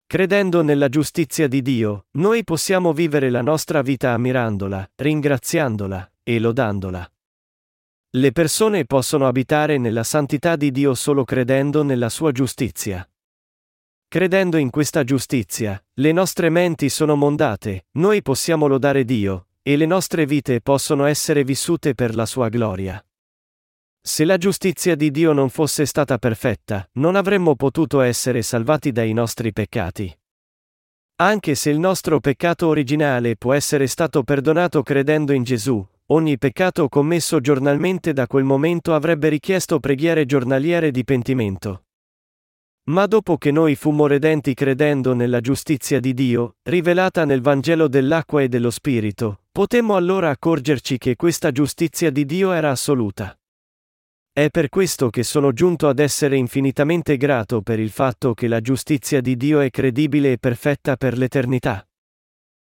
Credendo 0.05 0.61
nella 0.61 0.89
giustizia 0.89 1.47
di 1.47 1.61
Dio, 1.61 2.07
noi 2.17 2.43
possiamo 2.43 2.91
vivere 2.91 3.29
la 3.29 3.41
nostra 3.41 3.81
vita 3.81 4.11
ammirandola, 4.11 4.85
ringraziandola 4.97 6.11
e 6.23 6.39
lodandola. 6.39 7.09
Le 8.13 8.33
persone 8.33 8.83
possono 8.83 9.25
abitare 9.25 9.77
nella 9.77 10.03
santità 10.03 10.57
di 10.57 10.71
Dio 10.71 10.93
solo 10.95 11.23
credendo 11.23 11.81
nella 11.81 12.09
sua 12.09 12.33
giustizia. 12.33 13.09
Credendo 14.05 14.57
in 14.57 14.69
questa 14.69 15.05
giustizia, 15.05 15.81
le 15.93 16.11
nostre 16.11 16.49
menti 16.49 16.89
sono 16.89 17.15
mondate, 17.15 17.85
noi 17.91 18.21
possiamo 18.21 18.67
lodare 18.67 19.05
Dio, 19.05 19.47
e 19.61 19.77
le 19.77 19.85
nostre 19.85 20.25
vite 20.25 20.59
possono 20.59 21.05
essere 21.05 21.45
vissute 21.45 21.95
per 21.95 22.13
la 22.13 22.25
sua 22.25 22.49
gloria. 22.49 23.01
Se 24.01 24.25
la 24.25 24.35
giustizia 24.35 24.95
di 24.95 25.09
Dio 25.09 25.31
non 25.31 25.49
fosse 25.49 25.85
stata 25.85 26.17
perfetta, 26.17 26.85
non 26.95 27.15
avremmo 27.15 27.55
potuto 27.55 28.01
essere 28.01 28.41
salvati 28.41 28.91
dai 28.91 29.13
nostri 29.13 29.53
peccati. 29.53 30.13
Anche 31.21 31.53
se 31.53 31.69
il 31.69 31.77
nostro 31.77 32.19
peccato 32.19 32.65
originale 32.65 33.35
può 33.35 33.53
essere 33.53 33.85
stato 33.85 34.23
perdonato 34.23 34.81
credendo 34.81 35.33
in 35.33 35.43
Gesù, 35.43 35.85
ogni 36.07 36.39
peccato 36.39 36.89
commesso 36.89 37.39
giornalmente 37.39 38.11
da 38.11 38.25
quel 38.25 38.43
momento 38.43 38.95
avrebbe 38.95 39.29
richiesto 39.29 39.79
preghiere 39.79 40.25
giornaliere 40.25 40.89
di 40.89 41.03
pentimento. 41.03 41.83
Ma 42.85 43.05
dopo 43.05 43.37
che 43.37 43.51
noi 43.51 43.75
fummo 43.75 44.07
redenti 44.07 44.55
credendo 44.55 45.13
nella 45.13 45.41
giustizia 45.41 45.99
di 45.99 46.15
Dio, 46.15 46.55
rivelata 46.63 47.23
nel 47.23 47.41
Vangelo 47.41 47.87
dell'acqua 47.87 48.41
e 48.41 48.49
dello 48.49 48.71
Spirito, 48.71 49.41
potemmo 49.51 49.95
allora 49.95 50.31
accorgerci 50.31 50.97
che 50.97 51.15
questa 51.15 51.51
giustizia 51.51 52.09
di 52.09 52.25
Dio 52.25 52.51
era 52.51 52.71
assoluta. 52.71 53.39
È 54.33 54.49
per 54.49 54.69
questo 54.69 55.09
che 55.09 55.23
sono 55.23 55.51
giunto 55.51 55.89
ad 55.89 55.99
essere 55.99 56.37
infinitamente 56.37 57.17
grato 57.17 57.61
per 57.61 57.81
il 57.81 57.89
fatto 57.89 58.33
che 58.33 58.47
la 58.47 58.61
giustizia 58.61 59.19
di 59.19 59.35
Dio 59.35 59.59
è 59.59 59.69
credibile 59.69 60.31
e 60.31 60.37
perfetta 60.37 60.95
per 60.95 61.17
l'eternità. 61.17 61.85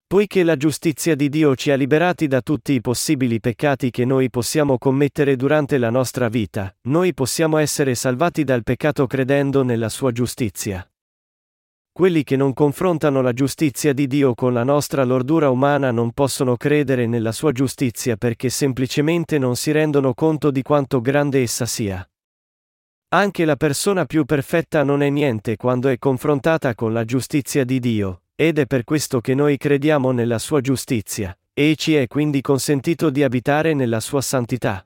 Poiché 0.05 0.43
la 0.43 0.57
giustizia 0.57 1.15
di 1.15 1.29
Dio 1.29 1.55
ci 1.55 1.71
ha 1.71 1.75
liberati 1.75 2.27
da 2.27 2.41
tutti 2.41 2.73
i 2.73 2.81
possibili 2.81 3.39
peccati 3.39 3.89
che 3.89 4.03
noi 4.03 4.29
possiamo 4.29 4.77
commettere 4.77 5.37
durante 5.37 5.77
la 5.77 5.89
nostra 5.89 6.27
vita, 6.27 6.75
noi 6.89 7.13
possiamo 7.13 7.55
essere 7.55 7.95
salvati 7.95 8.43
dal 8.43 8.63
peccato 8.63 9.07
credendo 9.07 9.63
nella 9.63 9.87
sua 9.87 10.11
giustizia. 10.11 10.85
Quelli 11.97 12.25
che 12.25 12.35
non 12.35 12.51
confrontano 12.51 13.21
la 13.21 13.31
giustizia 13.31 13.93
di 13.93 14.05
Dio 14.05 14.33
con 14.33 14.51
la 14.51 14.65
nostra 14.65 15.05
lordura 15.05 15.49
umana 15.49 15.91
non 15.91 16.11
possono 16.11 16.57
credere 16.57 17.07
nella 17.07 17.31
sua 17.31 17.53
giustizia 17.53 18.17
perché 18.17 18.49
semplicemente 18.49 19.37
non 19.37 19.55
si 19.55 19.71
rendono 19.71 20.13
conto 20.13 20.51
di 20.51 20.61
quanto 20.61 20.99
grande 20.99 21.41
essa 21.41 21.65
sia. 21.65 22.05
Anche 23.13 23.45
la 23.45 23.55
persona 23.55 24.03
più 24.03 24.25
perfetta 24.25 24.83
non 24.83 25.01
è 25.01 25.09
niente 25.09 25.55
quando 25.55 25.87
è 25.87 25.97
confrontata 25.97 26.75
con 26.75 26.91
la 26.91 27.05
giustizia 27.05 27.63
di 27.63 27.79
Dio, 27.79 28.23
ed 28.35 28.59
è 28.59 28.65
per 28.65 28.83
questo 28.83 29.21
che 29.21 29.33
noi 29.33 29.55
crediamo 29.55 30.11
nella 30.11 30.37
sua 30.37 30.59
giustizia, 30.59 31.33
e 31.53 31.75
ci 31.77 31.95
è 31.95 32.07
quindi 32.07 32.41
consentito 32.41 33.09
di 33.09 33.23
abitare 33.23 33.73
nella 33.73 34.01
sua 34.01 34.19
santità. 34.19 34.85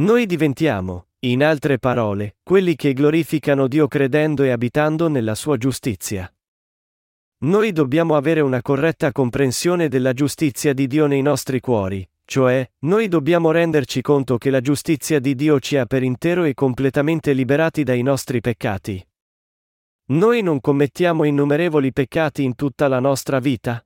Noi 0.00 0.26
diventiamo, 0.26 1.06
in 1.30 1.44
altre 1.44 1.78
parole, 1.78 2.36
quelli 2.42 2.76
che 2.76 2.92
glorificano 2.92 3.66
Dio 3.68 3.88
credendo 3.88 4.42
e 4.42 4.50
abitando 4.50 5.08
nella 5.08 5.34
sua 5.34 5.56
giustizia. 5.56 6.32
Noi 7.44 7.72
dobbiamo 7.72 8.16
avere 8.16 8.40
una 8.40 8.62
corretta 8.62 9.12
comprensione 9.12 9.88
della 9.88 10.12
giustizia 10.12 10.72
di 10.72 10.86
Dio 10.86 11.06
nei 11.06 11.22
nostri 11.22 11.60
cuori, 11.60 12.08
cioè, 12.26 12.68
noi 12.80 13.08
dobbiamo 13.08 13.50
renderci 13.50 14.00
conto 14.00 14.38
che 14.38 14.50
la 14.50 14.60
giustizia 14.60 15.18
di 15.20 15.34
Dio 15.34 15.60
ci 15.60 15.76
ha 15.76 15.84
per 15.84 16.02
intero 16.02 16.44
e 16.44 16.54
completamente 16.54 17.32
liberati 17.32 17.82
dai 17.82 18.02
nostri 18.02 18.40
peccati. 18.40 19.06
Noi 20.06 20.42
non 20.42 20.60
commettiamo 20.60 21.24
innumerevoli 21.24 21.92
peccati 21.92 22.42
in 22.44 22.54
tutta 22.54 22.88
la 22.88 23.00
nostra 23.00 23.38
vita? 23.40 23.82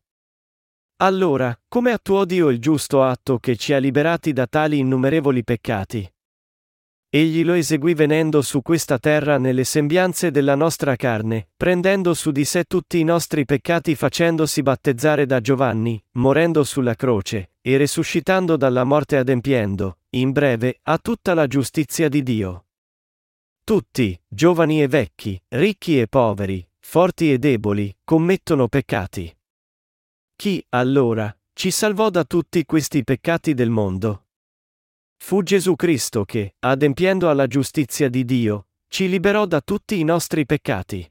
Allora, 1.01 1.57
come 1.69 1.93
attuò 1.93 2.25
Dio 2.25 2.49
il 2.49 2.59
giusto 2.59 3.03
atto 3.03 3.39
che 3.39 3.57
ci 3.57 3.73
ha 3.73 3.79
liberati 3.79 4.33
da 4.33 4.47
tali 4.47 4.79
innumerevoli 4.79 5.45
peccati? 5.45 6.13
Egli 7.11 7.43
lo 7.43 7.55
eseguì 7.55 7.95
venendo 7.95 8.43
su 8.43 8.61
questa 8.61 8.99
terra 8.99 9.39
nelle 9.39 9.65
sembianze 9.65 10.31
della 10.31 10.55
nostra 10.55 10.95
carne, 10.95 11.49
prendendo 11.57 12.13
su 12.13 12.31
di 12.31 12.45
sé 12.45 12.65
tutti 12.65 12.99
i 12.99 13.05
nostri 13.05 13.47
peccati 13.47 13.95
facendosi 13.95 14.61
battezzare 14.61 15.25
da 15.25 15.41
Giovanni, 15.41 16.03
morendo 16.13 16.65
sulla 16.65 16.95
croce, 16.95 17.53
e 17.63 17.79
resuscitando 17.79 18.59
dalla 18.59 18.85
morte 18.85 19.17
adempiendo, 19.17 20.01
in 20.11 20.33
breve, 20.33 20.81
a 20.83 20.99
tutta 20.99 21.33
la 21.33 21.47
giustizia 21.47 22.11
di 22.11 22.23
Dio. 22.23 22.67
Tutti, 23.65 24.21
giovani 24.29 24.83
e 24.83 24.89
vecchi, 24.89 25.41
ricchi 25.49 25.99
e 25.99 26.09
poveri, 26.09 26.67
forti 26.79 27.33
e 27.33 27.39
deboli, 27.39 27.97
commettono 28.05 28.69
peccati. 28.69 29.35
Chi, 30.37 30.63
allora, 30.71 31.35
ci 31.55 31.71
salvò 31.71 32.11
da 32.11 32.25
tutti 32.25 32.67
questi 32.67 33.03
peccati 33.03 33.55
del 33.55 33.71
mondo? 33.71 34.25
Fu 35.21 35.43
Gesù 35.43 35.77
Cristo 35.77 36.25
che, 36.25 36.55
adempiendo 36.61 37.29
alla 37.29 37.47
giustizia 37.47 38.09
di 38.09 38.25
Dio, 38.25 38.69
ci 38.89 39.09
liberò 39.09 39.45
da 39.45 39.61
tutti 39.61 39.99
i 39.99 40.05
nostri 40.05 40.47
peccati. 40.47 41.07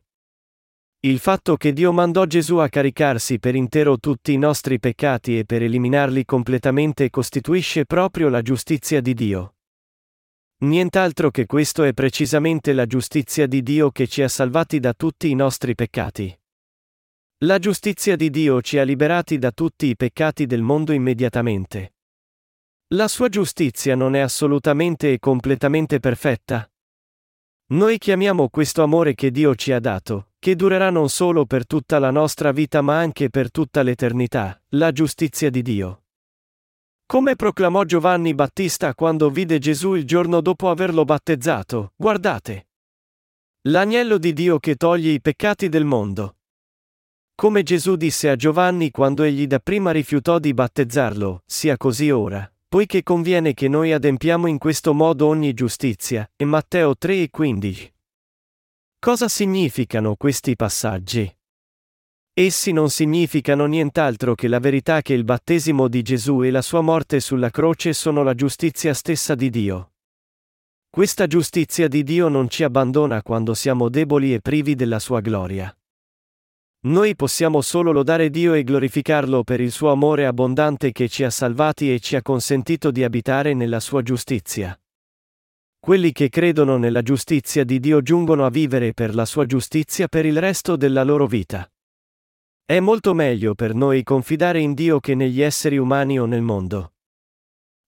Il 1.01 1.19
fatto 1.19 1.55
che 1.57 1.73
Dio 1.73 1.91
mandò 1.91 2.25
Gesù 2.25 2.57
a 2.57 2.67
caricarsi 2.67 3.37
per 3.37 3.53
intero 3.53 3.99
tutti 3.99 4.33
i 4.33 4.37
nostri 4.37 4.79
peccati 4.79 5.37
e 5.37 5.45
per 5.45 5.61
eliminarli 5.61 6.25
completamente 6.25 7.11
costituisce 7.11 7.85
proprio 7.85 8.29
la 8.29 8.41
giustizia 8.41 8.99
di 8.99 9.13
Dio. 9.13 9.55
Nient'altro 10.61 11.29
che 11.29 11.45
questo 11.45 11.83
è 11.83 11.93
precisamente 11.93 12.73
la 12.73 12.87
giustizia 12.87 13.45
di 13.45 13.61
Dio 13.61 13.91
che 13.91 14.07
ci 14.07 14.23
ha 14.23 14.27
salvati 14.27 14.79
da 14.79 14.93
tutti 14.93 15.29
i 15.29 15.35
nostri 15.35 15.75
peccati. 15.75 16.35
La 17.41 17.59
giustizia 17.59 18.15
di 18.15 18.31
Dio 18.31 18.63
ci 18.63 18.79
ha 18.79 18.83
liberati 18.83 19.37
da 19.37 19.51
tutti 19.51 19.85
i 19.85 19.95
peccati 19.95 20.47
del 20.47 20.63
mondo 20.63 20.93
immediatamente. 20.93 21.96
La 22.91 23.09
sua 23.09 23.27
giustizia 23.27 23.95
non 23.97 24.15
è 24.15 24.19
assolutamente 24.19 25.11
e 25.11 25.19
completamente 25.19 25.99
perfetta? 25.99 26.71
Noi 27.71 27.97
chiamiamo 27.97 28.47
questo 28.47 28.81
amore 28.81 29.13
che 29.13 29.29
Dio 29.29 29.55
ci 29.55 29.73
ha 29.73 29.81
dato, 29.81 30.29
che 30.39 30.55
durerà 30.55 30.89
non 30.89 31.09
solo 31.09 31.45
per 31.45 31.67
tutta 31.67 31.99
la 31.99 32.11
nostra 32.11 32.53
vita 32.53 32.81
ma 32.81 32.97
anche 32.97 33.29
per 33.29 33.51
tutta 33.51 33.81
l'eternità, 33.81 34.57
la 34.69 34.93
giustizia 34.93 35.49
di 35.49 35.61
Dio. 35.63 36.03
Come 37.05 37.35
proclamò 37.35 37.83
Giovanni 37.83 38.33
Battista 38.33 38.95
quando 38.95 39.29
vide 39.29 39.59
Gesù 39.59 39.95
il 39.95 40.05
giorno 40.05 40.39
dopo 40.39 40.69
averlo 40.69 41.03
battezzato, 41.03 41.91
guardate. 41.93 42.69
L'agnello 43.63 44.17
di 44.17 44.31
Dio 44.31 44.59
che 44.59 44.75
toglie 44.75 45.11
i 45.11 45.19
peccati 45.19 45.67
del 45.67 45.83
mondo. 45.83 46.37
Come 47.35 47.63
Gesù 47.63 47.97
disse 47.97 48.29
a 48.29 48.37
Giovanni 48.37 48.91
quando 48.91 49.23
egli 49.23 49.45
dapprima 49.45 49.91
rifiutò 49.91 50.39
di 50.39 50.53
battezzarlo, 50.53 51.43
sia 51.45 51.75
così 51.75 52.09
ora, 52.09 52.49
poiché 52.69 53.01
conviene 53.01 53.53
che 53.53 53.67
noi 53.67 53.93
adempiamo 53.93 54.47
in 54.47 54.57
questo 54.57 54.93
modo 54.93 55.27
ogni 55.27 55.53
giustizia, 55.53 56.29
e 56.35 56.43
Matteo 56.43 56.97
3 56.97 57.21
e 57.21 57.29
15. 57.29 57.93
Cosa 58.99 59.27
significano 59.29 60.15
questi 60.15 60.55
passaggi? 60.55 61.33
Essi 62.33 62.71
non 62.71 62.89
significano 62.89 63.65
nient'altro 63.65 64.35
che 64.35 64.47
la 64.47 64.59
verità 64.59 65.01
che 65.01 65.13
il 65.13 65.23
battesimo 65.23 65.87
di 65.87 66.01
Gesù 66.01 66.43
e 66.43 66.51
la 66.51 66.61
sua 66.61 66.81
morte 66.81 67.19
sulla 67.19 67.49
croce 67.49 67.93
sono 67.93 68.21
la 68.21 68.35
giustizia 68.35 68.93
stessa 68.93 69.33
di 69.33 69.49
Dio. 69.49 69.93
Questa 70.89 71.25
giustizia 71.25 71.87
di 71.87 72.03
Dio 72.03 72.27
non 72.27 72.49
ci 72.49 72.63
abbandona 72.63 73.23
quando 73.23 73.53
siamo 73.53 73.89
deboli 73.89 74.33
e 74.33 74.41
privi 74.41 74.75
della 74.75 74.99
sua 74.99 75.21
gloria. 75.21 75.75
Noi 76.87 77.17
possiamo 77.17 77.59
solo 77.59 77.91
lodare 77.91 78.29
Dio 78.29 78.53
e 78.53 78.63
glorificarlo 78.63 79.43
per 79.43 79.59
il 79.59 79.71
suo 79.71 79.91
amore 79.91 80.25
abbondante 80.25 80.93
che 80.93 81.09
ci 81.09 81.25
ha 81.25 81.29
salvati 81.29 81.93
e 81.93 81.99
ci 81.99 82.15
ha 82.15 82.21
consentito 82.21 82.91
di 82.91 83.03
abitare 83.03 83.53
nella 83.53 83.81
sua 83.81 84.01
giustizia. 84.01 84.79
Quelli 85.77 86.13
che 86.13 86.29
credono 86.29 86.77
nella 86.77 87.01
giustizia 87.01 87.65
di 87.65 87.81
Dio 87.81 88.01
giungono 88.01 88.45
a 88.45 88.49
vivere 88.49 88.93
per 88.93 89.15
la 89.15 89.25
sua 89.25 89.45
giustizia 89.45 90.07
per 90.07 90.25
il 90.25 90.39
resto 90.39 90.77
della 90.77 91.03
loro 91.03 91.27
vita. 91.27 91.69
È 92.63 92.79
molto 92.79 93.13
meglio 93.13 93.53
per 93.53 93.73
noi 93.73 94.03
confidare 94.03 94.61
in 94.61 94.73
Dio 94.73 95.01
che 95.01 95.13
negli 95.13 95.41
esseri 95.41 95.77
umani 95.77 96.17
o 96.17 96.25
nel 96.25 96.41
mondo. 96.41 96.93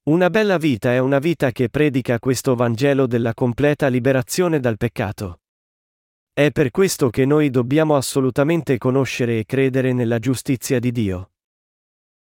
Una 0.10 0.30
bella 0.30 0.58
vita 0.58 0.92
è 0.92 0.98
una 0.98 1.20
vita 1.20 1.52
che 1.52 1.70
predica 1.70 2.20
questo 2.20 2.54
Vangelo 2.54 3.08
della 3.08 3.34
completa 3.34 3.88
liberazione 3.88 4.60
dal 4.60 4.76
peccato. 4.76 5.39
È 6.40 6.52
per 6.52 6.72
questo 6.72 7.10
che 7.10 7.26
noi 7.26 7.50
dobbiamo 7.50 7.98
assolutamente 7.98 8.78
conoscere 8.78 9.40
e 9.40 9.46
credere 9.46 9.92
nella 9.92 10.20
giustizia 10.20 10.80
di 10.80 10.94
Dio. 10.94 11.32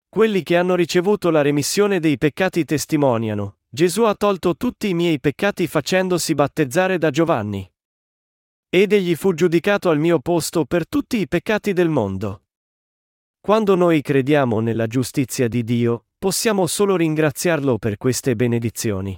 Quelli 0.09 0.43
che 0.43 0.57
hanno 0.57 0.75
ricevuto 0.75 1.31
la 1.31 1.41
remissione 1.41 2.01
dei 2.01 2.19
peccati 2.19 2.65
testimoniano, 2.65 3.59
Gesù 3.69 4.03
ha 4.03 4.17
tolto 4.17 4.57
tutti 4.57 4.89
i 4.89 4.95
miei 4.95 5.21
peccati 5.21 5.69
facendosi 5.69 6.35
battezzare 6.35 6.99
da 6.99 7.11
Giovanni. 7.11 7.71
Ed 8.69 8.93
egli 8.93 9.15
fu 9.15 9.35
giudicato 9.35 9.89
al 9.89 10.01
mio 10.01 10.19
posto 10.19 10.65
per 10.65 10.89
tutti 10.89 11.19
i 11.19 11.29
peccati 11.29 11.73
del 11.73 11.89
mondo. 11.89 12.43
Quando 13.39 13.77
noi 13.77 14.03
crediamo 14.03 14.59
nella 14.59 14.89
giustizia 14.89 15.47
di 15.47 15.63
Dio, 15.63 16.07
possiamo 16.19 16.67
solo 16.67 16.97
ringraziarlo 16.97 17.79
per 17.79 17.97
queste 17.97 18.35
benedizioni. 18.35 19.17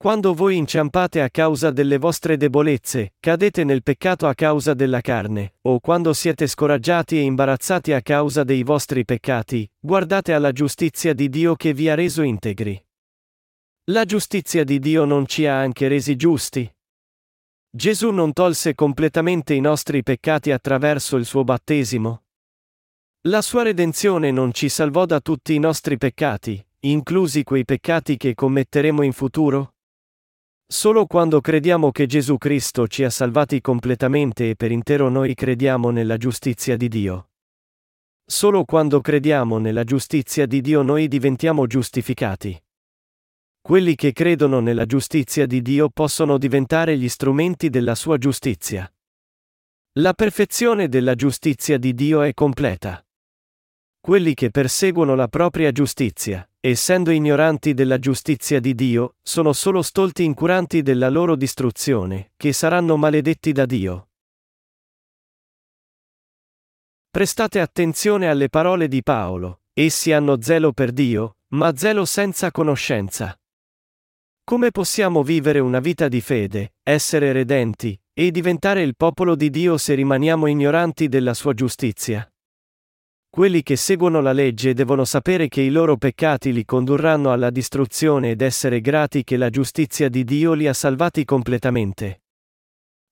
Quando 0.00 0.32
voi 0.32 0.56
inciampate 0.56 1.20
a 1.20 1.28
causa 1.28 1.72
delle 1.72 1.98
vostre 1.98 2.36
debolezze, 2.36 3.14
cadete 3.18 3.64
nel 3.64 3.82
peccato 3.82 4.28
a 4.28 4.34
causa 4.34 4.72
della 4.72 5.00
carne, 5.00 5.54
o 5.62 5.80
quando 5.80 6.12
siete 6.12 6.46
scoraggiati 6.46 7.16
e 7.16 7.22
imbarazzati 7.22 7.92
a 7.92 8.00
causa 8.00 8.44
dei 8.44 8.62
vostri 8.62 9.04
peccati, 9.04 9.68
guardate 9.76 10.34
alla 10.34 10.52
giustizia 10.52 11.12
di 11.14 11.28
Dio 11.28 11.56
che 11.56 11.72
vi 11.72 11.88
ha 11.88 11.96
reso 11.96 12.22
integri. 12.22 12.80
La 13.90 14.04
giustizia 14.04 14.62
di 14.62 14.78
Dio 14.78 15.04
non 15.04 15.26
ci 15.26 15.46
ha 15.46 15.58
anche 15.58 15.88
resi 15.88 16.14
giusti? 16.14 16.72
Gesù 17.68 18.10
non 18.10 18.32
tolse 18.32 18.76
completamente 18.76 19.52
i 19.54 19.60
nostri 19.60 20.04
peccati 20.04 20.52
attraverso 20.52 21.16
il 21.16 21.24
suo 21.24 21.42
battesimo? 21.42 22.22
La 23.22 23.42
sua 23.42 23.64
redenzione 23.64 24.30
non 24.30 24.52
ci 24.52 24.68
salvò 24.68 25.06
da 25.06 25.18
tutti 25.18 25.54
i 25.54 25.58
nostri 25.58 25.98
peccati, 25.98 26.64
inclusi 26.82 27.42
quei 27.42 27.64
peccati 27.64 28.16
che 28.16 28.36
commetteremo 28.36 29.02
in 29.02 29.12
futuro? 29.12 29.72
Solo 30.70 31.06
quando 31.06 31.40
crediamo 31.40 31.90
che 31.90 32.04
Gesù 32.04 32.36
Cristo 32.36 32.86
ci 32.86 33.02
ha 33.02 33.08
salvati 33.08 33.62
completamente 33.62 34.50
e 34.50 34.54
per 34.54 34.70
intero 34.70 35.08
noi 35.08 35.32
crediamo 35.32 35.88
nella 35.88 36.18
giustizia 36.18 36.76
di 36.76 36.88
Dio. 36.88 37.30
Solo 38.22 38.66
quando 38.66 39.00
crediamo 39.00 39.56
nella 39.56 39.82
giustizia 39.84 40.44
di 40.44 40.60
Dio 40.60 40.82
noi 40.82 41.08
diventiamo 41.08 41.66
giustificati. 41.66 42.62
Quelli 43.62 43.94
che 43.94 44.12
credono 44.12 44.60
nella 44.60 44.84
giustizia 44.84 45.46
di 45.46 45.62
Dio 45.62 45.88
possono 45.88 46.36
diventare 46.36 46.98
gli 46.98 47.08
strumenti 47.08 47.70
della 47.70 47.94
sua 47.94 48.18
giustizia. 48.18 48.92
La 50.00 50.12
perfezione 50.12 50.90
della 50.90 51.14
giustizia 51.14 51.78
di 51.78 51.94
Dio 51.94 52.20
è 52.20 52.34
completa. 52.34 53.02
Quelli 54.00 54.34
che 54.34 54.50
perseguono 54.50 55.14
la 55.14 55.28
propria 55.28 55.70
giustizia, 55.70 56.48
essendo 56.60 57.10
ignoranti 57.10 57.74
della 57.74 57.98
giustizia 57.98 58.60
di 58.60 58.74
Dio, 58.74 59.16
sono 59.22 59.52
solo 59.52 59.82
stolti 59.82 60.24
incuranti 60.24 60.82
della 60.82 61.08
loro 61.08 61.36
distruzione, 61.36 62.32
che 62.36 62.52
saranno 62.52 62.96
maledetti 62.96 63.52
da 63.52 63.66
Dio. 63.66 64.08
Prestate 67.10 67.60
attenzione 67.60 68.28
alle 68.28 68.48
parole 68.48 68.86
di 68.86 69.02
Paolo, 69.02 69.62
essi 69.72 70.12
hanno 70.12 70.40
zelo 70.40 70.72
per 70.72 70.92
Dio, 70.92 71.36
ma 71.48 71.76
zelo 71.76 72.04
senza 72.04 72.50
conoscenza. 72.50 73.38
Come 74.44 74.70
possiamo 74.70 75.22
vivere 75.22 75.58
una 75.58 75.80
vita 75.80 76.08
di 76.08 76.20
fede, 76.20 76.74
essere 76.82 77.32
redenti, 77.32 77.98
e 78.14 78.30
diventare 78.30 78.82
il 78.82 78.96
popolo 78.96 79.34
di 79.34 79.50
Dio 79.50 79.76
se 79.76 79.94
rimaniamo 79.94 80.46
ignoranti 80.46 81.08
della 81.08 81.34
sua 81.34 81.52
giustizia? 81.54 82.30
Quelli 83.38 83.62
che 83.62 83.76
seguono 83.76 84.20
la 84.20 84.32
legge 84.32 84.74
devono 84.74 85.04
sapere 85.04 85.46
che 85.46 85.60
i 85.60 85.70
loro 85.70 85.96
peccati 85.96 86.52
li 86.52 86.64
condurranno 86.64 87.30
alla 87.30 87.50
distruzione 87.50 88.30
ed 88.30 88.40
essere 88.40 88.80
grati 88.80 89.22
che 89.22 89.36
la 89.36 89.48
giustizia 89.48 90.08
di 90.08 90.24
Dio 90.24 90.54
li 90.54 90.66
ha 90.66 90.72
salvati 90.72 91.24
completamente. 91.24 92.22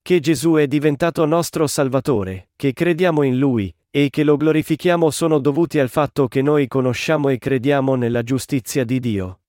Che 0.03 0.19
Gesù 0.19 0.55
è 0.55 0.67
diventato 0.67 1.25
nostro 1.27 1.69
Salvatore, 1.69 2.49
che 2.57 2.73
crediamo 2.73 3.23
in 3.23 3.39
Lui, 3.39 3.73
e 3.89 4.11
che 4.11 4.25
lo 4.25 4.37
glorifichiamo 4.37 5.11
sono 5.13 5.39
dovuti 5.39 5.79
al 5.79 5.91
fatto 5.91 6.27
che 6.27 6.43
noi 6.43 6.67
conosciamo 6.67 7.29
e 7.29 7.39
crediamo 7.39 7.95
nella 7.95 8.25
giustizia 8.25 8.83
di 8.83 8.99
Dio. 8.99 9.43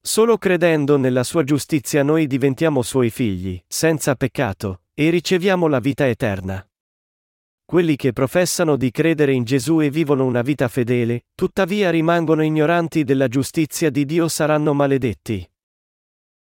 Solo 0.00 0.38
credendo 0.38 0.98
nella 0.98 1.24
sua 1.24 1.42
giustizia 1.42 2.04
noi 2.04 2.28
diventiamo 2.28 2.82
suoi 2.82 3.10
figli, 3.10 3.60
senza 3.66 4.14
peccato, 4.14 4.82
e 4.94 5.10
riceviamo 5.10 5.66
la 5.66 5.80
vita 5.80 6.06
eterna 6.06 6.64
quelli 7.70 7.94
che 7.94 8.12
professano 8.12 8.74
di 8.74 8.90
credere 8.90 9.32
in 9.32 9.44
Gesù 9.44 9.80
e 9.80 9.90
vivono 9.90 10.24
una 10.24 10.42
vita 10.42 10.66
fedele, 10.66 11.26
tuttavia 11.36 11.90
rimangono 11.90 12.42
ignoranti 12.42 13.04
della 13.04 13.28
giustizia 13.28 13.90
di 13.90 14.04
Dio 14.04 14.26
saranno 14.26 14.74
maledetti. 14.74 15.48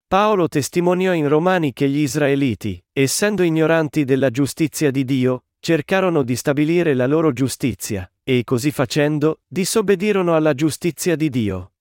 Paolo 0.08 0.48
testimoniò 0.48 1.14
in 1.14 1.28
Romani 1.28 1.72
che 1.72 1.88
gli 1.88 2.00
israeliti, 2.00 2.84
essendo 2.92 3.44
ignoranti 3.44 4.06
della 4.06 4.32
giustizia 4.32 4.90
di 4.90 5.06
Dio, 5.06 5.44
cercarono 5.60 6.24
di 6.24 6.36
stabilire 6.36 6.96
la 6.96 7.06
loro 7.06 7.32
giustizia, 7.32 8.12
e 8.24 8.44
così 8.44 8.72
facendo, 8.72 9.42
disobbedirono 9.46 10.36
alla 10.36 10.56
giustizia 10.56 11.16
di 11.16 11.30
Dio. 11.30 11.74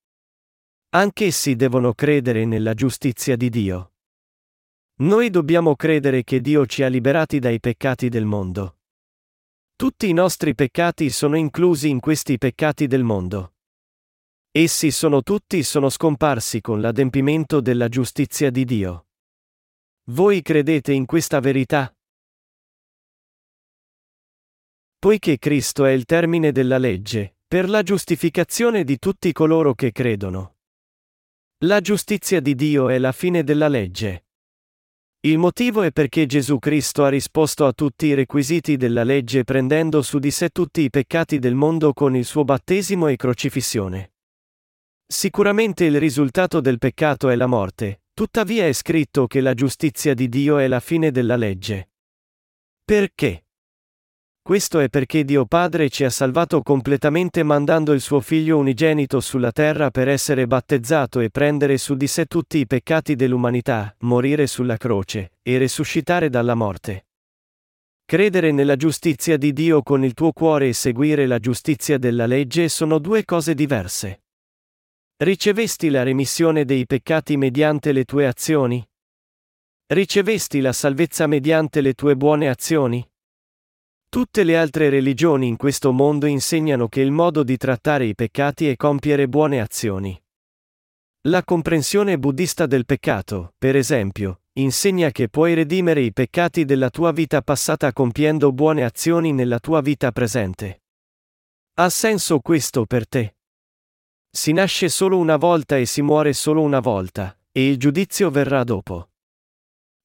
Anch'essi 0.90 1.56
devono 1.56 1.94
credere 1.94 2.44
nella 2.44 2.74
giustizia 2.74 3.34
di 3.34 3.48
Dio. 3.48 3.92
Noi 4.96 5.30
dobbiamo 5.30 5.74
credere 5.74 6.22
che 6.22 6.42
Dio 6.42 6.66
ci 6.66 6.82
ha 6.82 6.88
liberati 6.88 7.38
dai 7.38 7.58
peccati 7.60 8.10
del 8.10 8.26
mondo. 8.26 8.77
Tutti 9.78 10.08
i 10.08 10.12
nostri 10.12 10.56
peccati 10.56 11.08
sono 11.08 11.36
inclusi 11.36 11.88
in 11.88 12.00
questi 12.00 12.36
peccati 12.36 12.88
del 12.88 13.04
mondo. 13.04 13.52
Essi 14.50 14.90
sono 14.90 15.22
tutti 15.22 15.62
sono 15.62 15.88
scomparsi 15.88 16.60
con 16.60 16.80
l'adempimento 16.80 17.60
della 17.60 17.86
giustizia 17.86 18.50
di 18.50 18.64
Dio. 18.64 19.06
Voi 20.10 20.42
credete 20.42 20.92
in 20.92 21.06
questa 21.06 21.38
verità? 21.38 21.96
Poiché 24.98 25.38
Cristo 25.38 25.84
è 25.84 25.92
il 25.92 26.06
termine 26.06 26.50
della 26.50 26.78
legge, 26.78 27.36
per 27.46 27.68
la 27.68 27.84
giustificazione 27.84 28.82
di 28.82 28.98
tutti 28.98 29.30
coloro 29.30 29.74
che 29.74 29.92
credono. 29.92 30.56
La 31.58 31.80
giustizia 31.80 32.40
di 32.40 32.56
Dio 32.56 32.88
è 32.88 32.98
la 32.98 33.12
fine 33.12 33.44
della 33.44 33.68
legge. 33.68 34.24
Il 35.22 35.36
motivo 35.36 35.82
è 35.82 35.90
perché 35.90 36.26
Gesù 36.26 36.60
Cristo 36.60 37.02
ha 37.02 37.08
risposto 37.08 37.66
a 37.66 37.72
tutti 37.72 38.06
i 38.06 38.14
requisiti 38.14 38.76
della 38.76 39.02
legge 39.02 39.42
prendendo 39.42 40.00
su 40.00 40.20
di 40.20 40.30
sé 40.30 40.50
tutti 40.50 40.82
i 40.82 40.90
peccati 40.90 41.40
del 41.40 41.56
mondo 41.56 41.92
con 41.92 42.14
il 42.14 42.24
suo 42.24 42.44
battesimo 42.44 43.08
e 43.08 43.16
crocifissione. 43.16 44.12
Sicuramente 45.04 45.86
il 45.86 45.98
risultato 45.98 46.60
del 46.60 46.78
peccato 46.78 47.30
è 47.30 47.34
la 47.34 47.48
morte, 47.48 48.02
tuttavia 48.14 48.68
è 48.68 48.72
scritto 48.72 49.26
che 49.26 49.40
la 49.40 49.54
giustizia 49.54 50.14
di 50.14 50.28
Dio 50.28 50.58
è 50.58 50.68
la 50.68 50.78
fine 50.78 51.10
della 51.10 51.34
legge. 51.34 51.90
Perché? 52.84 53.47
Questo 54.48 54.78
è 54.78 54.88
perché 54.88 55.26
Dio 55.26 55.44
Padre 55.44 55.90
ci 55.90 56.04
ha 56.04 56.08
salvato 56.08 56.62
completamente 56.62 57.42
mandando 57.42 57.92
il 57.92 58.00
suo 58.00 58.20
Figlio 58.20 58.56
unigenito 58.56 59.20
sulla 59.20 59.52
terra 59.52 59.90
per 59.90 60.08
essere 60.08 60.46
battezzato 60.46 61.20
e 61.20 61.28
prendere 61.28 61.76
su 61.76 61.94
di 61.96 62.06
sé 62.06 62.24
tutti 62.24 62.56
i 62.56 62.66
peccati 62.66 63.14
dell'umanità, 63.14 63.94
morire 63.98 64.46
sulla 64.46 64.78
croce, 64.78 65.32
e 65.42 65.58
resuscitare 65.58 66.30
dalla 66.30 66.54
morte. 66.54 67.08
Credere 68.06 68.50
nella 68.50 68.76
giustizia 68.76 69.36
di 69.36 69.52
Dio 69.52 69.82
con 69.82 70.02
il 70.02 70.14
tuo 70.14 70.32
cuore 70.32 70.68
e 70.68 70.72
seguire 70.72 71.26
la 71.26 71.38
giustizia 71.38 71.98
della 71.98 72.24
legge 72.24 72.70
sono 72.70 72.98
due 72.98 73.26
cose 73.26 73.52
diverse. 73.52 74.22
Ricevesti 75.18 75.90
la 75.90 76.02
remissione 76.04 76.64
dei 76.64 76.86
peccati 76.86 77.36
mediante 77.36 77.92
le 77.92 78.04
tue 78.06 78.26
azioni? 78.26 78.82
Ricevesti 79.88 80.62
la 80.62 80.72
salvezza 80.72 81.26
mediante 81.26 81.82
le 81.82 81.92
tue 81.92 82.16
buone 82.16 82.48
azioni? 82.48 83.06
Tutte 84.10 84.42
le 84.42 84.56
altre 84.56 84.88
religioni 84.88 85.48
in 85.48 85.58
questo 85.58 85.92
mondo 85.92 86.24
insegnano 86.24 86.88
che 86.88 87.02
il 87.02 87.10
modo 87.10 87.42
di 87.42 87.58
trattare 87.58 88.06
i 88.06 88.14
peccati 88.14 88.66
è 88.66 88.74
compiere 88.74 89.28
buone 89.28 89.60
azioni. 89.60 90.18
La 91.28 91.44
comprensione 91.44 92.18
buddista 92.18 92.64
del 92.64 92.86
peccato, 92.86 93.52
per 93.58 93.76
esempio, 93.76 94.44
insegna 94.54 95.10
che 95.10 95.28
puoi 95.28 95.52
redimere 95.52 96.00
i 96.00 96.14
peccati 96.14 96.64
della 96.64 96.88
tua 96.88 97.12
vita 97.12 97.42
passata 97.42 97.92
compiendo 97.92 98.50
buone 98.50 98.82
azioni 98.82 99.32
nella 99.32 99.58
tua 99.58 99.82
vita 99.82 100.10
presente. 100.10 100.84
Ha 101.74 101.90
senso 101.90 102.40
questo 102.40 102.86
per 102.86 103.06
te? 103.06 103.36
Si 104.30 104.52
nasce 104.52 104.88
solo 104.88 105.18
una 105.18 105.36
volta 105.36 105.76
e 105.76 105.84
si 105.84 106.00
muore 106.00 106.32
solo 106.32 106.62
una 106.62 106.80
volta, 106.80 107.38
e 107.52 107.68
il 107.68 107.76
giudizio 107.76 108.30
verrà 108.30 108.64
dopo. 108.64 109.10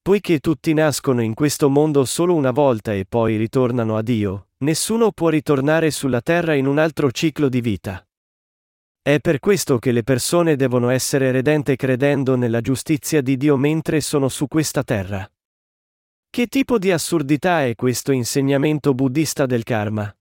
Poiché 0.04 0.39
tutti 0.39 0.74
nascono 0.74 1.22
in 1.22 1.34
questo 1.34 1.70
mondo 1.70 2.04
solo 2.04 2.36
una 2.36 2.52
volta 2.52 2.94
e 2.94 3.06
poi 3.08 3.38
ritornano 3.38 3.96
a 3.96 4.02
Dio, 4.02 4.50
nessuno 4.58 5.13
può 5.13 5.30
ritornare 5.30 5.92
sulla 5.92 6.20
terra 6.20 6.56
in 6.56 6.66
un 6.66 6.78
altro 6.78 7.10
ciclo 7.10 7.48
di 7.48 7.62
vita. 7.62 8.06
È 9.02 9.22
per 9.22 9.39
questo 9.39 9.80
che 9.80 9.94
le 9.94 10.04
persone 10.04 10.58
devono 10.58 10.89
essere 10.89 11.32
redente 11.32 11.78
credendo 11.78 12.36
nella 12.36 12.60
giustizia 12.60 13.22
di 13.22 13.38
Dio 13.38 13.56
mentre 13.56 14.02
sono 14.02 14.28
su 14.28 14.50
questa 14.50 14.84
terra. 14.84 15.26
Che 16.30 16.48
tipo 16.48 16.78
di 16.78 16.92
assurdità 16.92 17.63
è 17.66 17.74
questo 17.74 18.12
insegnamento 18.12 18.94
buddista 18.94 19.46
del 19.46 19.63
karma? 19.63 20.13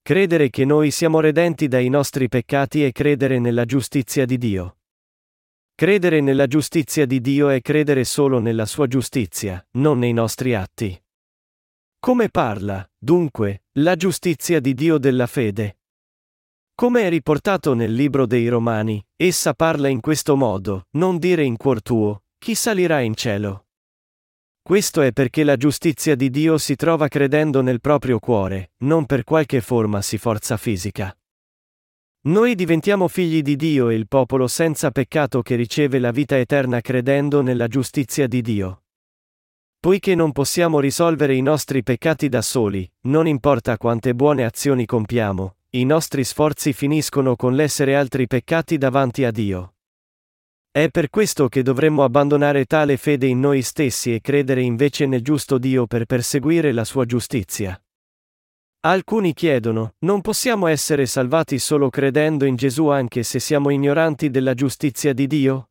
Credere 0.00 0.48
che 0.48 0.64
noi 0.64 0.92
siamo 0.92 1.18
redenti 1.18 1.66
dai 1.66 1.88
nostri 1.88 2.28
peccati 2.28 2.84
e 2.84 2.92
credere 2.92 3.40
nella 3.40 3.64
giustizia 3.64 4.24
di 4.24 4.38
Dio. 4.38 4.76
Credere 5.78 6.22
nella 6.22 6.46
giustizia 6.46 7.04
di 7.04 7.20
Dio 7.20 7.50
è 7.50 7.60
credere 7.60 8.04
solo 8.04 8.38
nella 8.38 8.64
sua 8.64 8.86
giustizia, 8.86 9.62
non 9.72 9.98
nei 9.98 10.14
nostri 10.14 10.54
atti. 10.54 10.98
Come 12.00 12.30
parla, 12.30 12.90
dunque, 12.96 13.64
la 13.72 13.94
giustizia 13.94 14.58
di 14.58 14.72
Dio 14.72 14.96
della 14.96 15.26
fede? 15.26 15.80
Come 16.74 17.02
è 17.02 17.10
riportato 17.10 17.74
nel 17.74 17.92
libro 17.92 18.24
dei 18.24 18.48
Romani, 18.48 19.06
essa 19.16 19.52
parla 19.52 19.88
in 19.88 20.00
questo 20.00 20.34
modo, 20.34 20.86
non 20.92 21.18
dire 21.18 21.42
in 21.42 21.58
cuor 21.58 21.82
tuo, 21.82 22.22
chi 22.38 22.54
salirà 22.54 23.00
in 23.00 23.14
cielo? 23.14 23.66
Questo 24.62 25.02
è 25.02 25.12
perché 25.12 25.44
la 25.44 25.58
giustizia 25.58 26.14
di 26.14 26.30
Dio 26.30 26.56
si 26.56 26.74
trova 26.74 27.06
credendo 27.08 27.60
nel 27.60 27.82
proprio 27.82 28.18
cuore, 28.18 28.70
non 28.78 29.04
per 29.04 29.24
qualche 29.24 29.60
forma 29.60 30.00
si 30.00 30.16
forza 30.16 30.56
fisica. 30.56 31.14
Noi 32.26 32.56
diventiamo 32.56 33.06
figli 33.06 33.40
di 33.40 33.54
Dio 33.54 33.88
e 33.88 33.94
il 33.94 34.08
popolo 34.08 34.48
senza 34.48 34.90
peccato 34.90 35.42
che 35.42 35.54
riceve 35.54 36.00
la 36.00 36.10
vita 36.10 36.36
eterna 36.36 36.80
credendo 36.80 37.40
nella 37.40 37.68
giustizia 37.68 38.26
di 38.26 38.42
Dio. 38.42 38.82
Poiché 39.78 40.16
non 40.16 40.32
possiamo 40.32 40.80
risolvere 40.80 41.36
i 41.36 41.40
nostri 41.40 41.84
peccati 41.84 42.28
da 42.28 42.42
soli, 42.42 42.90
non 43.02 43.28
importa 43.28 43.76
quante 43.76 44.12
buone 44.12 44.44
azioni 44.44 44.86
compiamo, 44.86 45.56
i 45.70 45.84
nostri 45.84 46.24
sforzi 46.24 46.72
finiscono 46.72 47.36
con 47.36 47.54
l'essere 47.54 47.94
altri 47.94 48.26
peccati 48.26 48.76
davanti 48.76 49.22
a 49.22 49.30
Dio. 49.30 49.74
È 50.72 50.88
per 50.90 51.10
questo 51.10 51.46
che 51.46 51.62
dovremmo 51.62 52.02
abbandonare 52.02 52.64
tale 52.64 52.96
fede 52.96 53.28
in 53.28 53.38
noi 53.38 53.62
stessi 53.62 54.12
e 54.12 54.20
credere 54.20 54.62
invece 54.62 55.06
nel 55.06 55.22
giusto 55.22 55.58
Dio 55.58 55.86
per 55.86 56.06
perseguire 56.06 56.72
la 56.72 56.84
sua 56.84 57.04
giustizia. 57.04 57.80
Alcuni 58.86 59.34
chiedono, 59.34 59.94
non 60.04 60.20
possiamo 60.20 60.68
essere 60.68 61.06
salvati 61.06 61.58
solo 61.58 61.90
credendo 61.90 62.44
in 62.44 62.54
Gesù 62.54 62.86
anche 62.86 63.24
se 63.24 63.40
siamo 63.40 63.70
ignoranti 63.70 64.30
della 64.30 64.54
giustizia 64.54 65.12
di 65.12 65.26
Dio? 65.26 65.70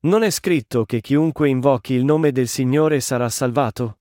Non 0.00 0.22
è 0.22 0.28
scritto 0.28 0.84
che 0.84 1.00
chiunque 1.00 1.48
invochi 1.48 1.94
il 1.94 2.04
nome 2.04 2.30
del 2.30 2.46
Signore 2.46 3.00
sarà 3.00 3.30
salvato? 3.30 4.00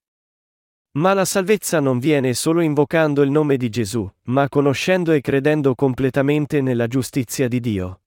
Ma 0.97 1.13
la 1.13 1.23
salvezza 1.23 1.79
non 1.79 1.97
viene 1.97 2.33
solo 2.33 2.59
invocando 2.59 3.21
il 3.21 3.31
nome 3.31 3.55
di 3.55 3.69
Gesù, 3.69 4.05
ma 4.23 4.49
conoscendo 4.49 5.13
e 5.13 5.21
credendo 5.21 5.73
completamente 5.73 6.59
nella 6.59 6.87
giustizia 6.87 7.47
di 7.47 7.61
Dio. 7.61 8.01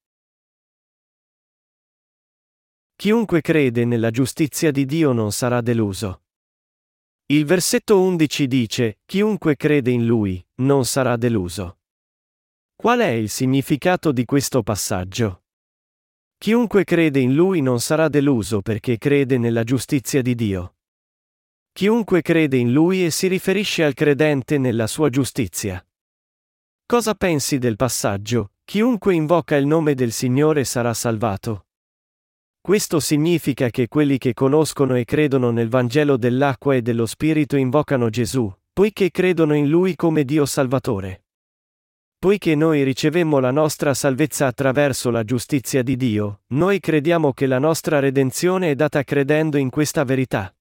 Chiunque 2.97 3.41
crede 3.41 3.87
nella 3.87 4.11
giustizia 4.11 4.71
di 4.71 4.85
Dio 4.85 5.13
non 5.13 5.33
sarà 5.33 5.63
deluso. 5.63 6.21
Il 7.33 7.47
versetto 7.47 7.99
11 7.99 8.47
dice, 8.47 8.99
chiunque 9.07 9.57
crede 9.57 9.91
in 9.91 10.05
Lui, 10.05 10.47
non 10.57 10.85
sarà 10.85 11.17
deluso. 11.17 11.79
Qual 12.77 12.99
è 13.01 13.09
il 13.09 13.31
significato 13.31 14.13
di 14.13 14.27
questo 14.27 14.63
passaggio? 14.63 15.45
Chiunque 16.37 16.85
crede 16.85 17.21
in 17.21 17.35
Lui 17.35 17.63
non 17.63 17.81
sarà 17.81 18.11
deluso 18.11 18.61
perché 18.61 18.99
crede 18.99 19.39
nella 19.39 19.65
giustizia 19.65 20.21
di 20.21 20.35
Dio. 20.35 20.75
Chiunque 21.73 22.21
crede 22.21 22.59
in 22.59 22.71
Lui 22.71 23.03
e 23.03 23.11
si 23.11 23.29
riferisce 23.29 23.83
al 23.83 23.95
credente 23.95 24.59
nella 24.59 24.87
sua 24.87 25.09
giustizia. 25.09 25.83
Cosa 26.85 27.15
pensi 27.15 27.57
del 27.57 27.77
passaggio? 27.77 28.57
Chiunque 28.63 29.15
invoca 29.15 29.57
il 29.57 29.65
nome 29.65 29.95
del 29.95 30.13
Signore 30.13 30.65
sarà 30.65 30.93
salvato. 30.93 31.69
Questo 32.65 33.01
significa 33.01 33.71
che 33.71 33.89
quelli 33.89 34.19
che 34.19 34.35
conoscono 34.35 34.95
e 34.95 35.05
credono 35.05 35.51
nel 35.51 35.69
Vangelo 35.69 36.17
dell'acqua 36.17 36.77
e 36.77 36.81
dello 36.81 37.07
Spirito 37.07 37.57
invocano 37.57 38.09
Gesù, 38.09 38.55
poiché 38.73 39.11
credono 39.11 39.57
in 39.57 39.69
Lui 39.69 39.97
come 39.97 40.25
Dio 40.25 40.47
Salvatore. 40.47 41.25
Poiché 42.21 42.55
noi 42.55 42.85
ricevemmo 42.85 43.41
la 43.41 43.51
nostra 43.51 43.95
salvezza 43.95 44.47
attraverso 44.47 45.11
la 45.11 45.25
giustizia 45.25 45.83
di 45.83 45.97
Dio, 45.97 46.43
noi 46.51 46.79
crediamo 46.79 47.33
che 47.33 47.47
la 47.47 47.59
nostra 47.59 47.99
redenzione 47.99 48.71
è 48.71 48.75
data 48.77 49.03
credendo 49.03 49.57
in 49.57 49.69
questa 49.69 50.05
verità. 50.05 50.55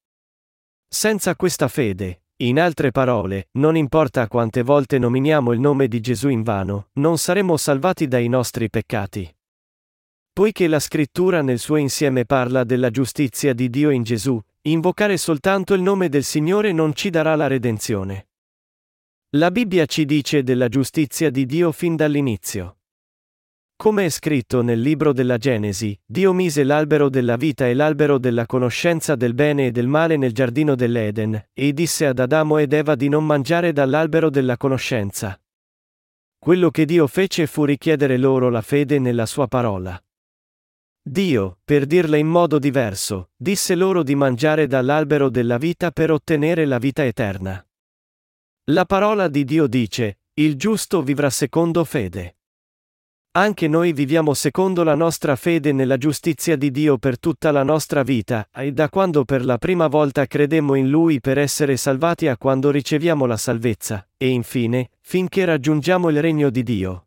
Senza 0.88 1.36
questa 1.36 1.68
fede, 1.68 2.24
in 2.38 2.60
altre 2.60 2.90
parole, 2.90 3.50
non 3.60 3.78
importa 3.78 4.28
quante 4.28 4.64
volte 4.64 4.98
nominiamo 4.98 5.52
il 5.52 5.60
nome 5.60 5.88
di 5.88 6.00
Gesù 6.00 6.30
in 6.30 6.42
vano, 6.42 6.88
non 6.94 7.20
saremo 7.20 7.58
salvati 7.58 8.08
dai 8.08 8.28
nostri 8.28 8.72
peccati. 8.72 9.32
Poiché 10.34 10.68
la 10.68 10.80
scrittura 10.80 11.42
nel 11.42 11.60
suo 11.60 11.76
insieme 11.76 12.26
parla 12.26 12.64
della 12.64 12.90
giustizia 12.90 13.54
di 13.54 13.70
Dio 13.70 13.90
in 13.90 14.04
Gesù, 14.04 14.42
invocare 14.62 15.18
soltanto 15.18 15.74
il 15.74 15.82
nome 15.82 16.08
del 16.08 16.24
Signore 16.24 16.72
non 16.72 16.94
ci 16.94 17.10
darà 17.10 17.36
la 17.36 17.48
redenzione. 17.48 18.28
La 19.32 19.52
Bibbia 19.52 19.86
ci 19.86 20.06
dice 20.06 20.42
della 20.42 20.70
giustizia 20.70 21.30
di 21.30 21.46
Dio 21.46 21.74
fin 21.74 21.98
dall'inizio. 21.98 22.78
Come 23.76 24.06
è 24.06 24.10
scritto 24.10 24.62
nel 24.62 24.80
libro 24.80 25.12
della 25.12 25.38
Genesi, 25.38 26.00
Dio 26.06 26.32
mise 26.32 26.64
l'albero 26.64 27.10
della 27.10 27.36
vita 27.36 27.68
e 27.68 27.74
l'albero 27.74 28.18
della 28.18 28.46
conoscenza 28.46 29.16
del 29.16 29.34
bene 29.34 29.66
e 29.66 29.72
del 29.72 29.88
male 29.88 30.16
nel 30.18 30.34
giardino 30.34 30.76
dell'Eden, 30.76 31.48
e 31.52 31.74
disse 31.74 32.06
ad 32.06 32.20
Adamo 32.20 32.58
ed 32.58 32.72
Eva 32.72 32.96
di 32.96 33.10
non 33.10 33.26
mangiare 33.26 33.74
dall'albero 33.74 34.30
della 34.30 34.56
conoscenza. 34.56 35.38
Quello 36.38 36.72
che 36.72 36.86
Dio 36.86 37.08
fece 37.08 37.48
fu 37.48 37.66
richiedere 37.66 38.18
loro 38.18 38.50
la 38.50 38.62
fede 38.62 38.98
nella 38.98 39.26
sua 39.26 39.48
parola. 39.48 40.02
Dio, 41.04 41.58
per 41.66 41.88
dirla 41.88 42.16
in 42.16 42.28
modo 42.28 42.60
diverso, 42.60 43.32
disse 43.36 43.74
loro 43.74 44.04
di 44.04 44.14
mangiare 44.14 44.68
dall'albero 44.68 45.30
della 45.30 45.58
vita 45.58 45.90
per 45.90 46.12
ottenere 46.12 46.66
la 46.66 46.78
vita 46.78 47.04
eterna. 47.04 47.66
La 48.66 48.86
parola 48.86 49.28
di 49.28 49.44
Dio 49.44 49.66
dice, 49.66 50.20
il 50.36 50.56
giusto 50.56 51.02
vivrà 51.02 51.32
secondo 51.32 51.84
fede. 51.86 52.36
Anche 53.32 53.68
noi 53.68 53.94
viviamo 53.94 54.36
secondo 54.36 54.84
la 54.84 54.94
nostra 54.94 55.36
fede 55.36 55.72
nella 55.72 55.98
giustizia 55.98 56.56
di 56.56 56.70
Dio 56.70 57.00
per 57.00 57.18
tutta 57.18 57.50
la 57.50 57.64
nostra 57.64 58.04
vita, 58.04 58.48
e 58.54 58.72
da 58.72 58.88
quando 58.90 59.26
per 59.26 59.44
la 59.44 59.58
prima 59.58 59.88
volta 59.88 60.28
credemmo 60.28 60.76
in 60.76 60.90
Lui 60.90 61.20
per 61.20 61.40
essere 61.40 61.78
salvati 61.78 62.28
a 62.28 62.38
quando 62.38 62.70
riceviamo 62.70 63.26
la 63.26 63.38
salvezza, 63.38 64.08
e 64.18 64.28
infine, 64.28 64.92
finché 65.02 65.46
raggiungiamo 65.46 66.10
il 66.10 66.22
regno 66.22 66.52
di 66.52 66.62
Dio. 66.62 67.06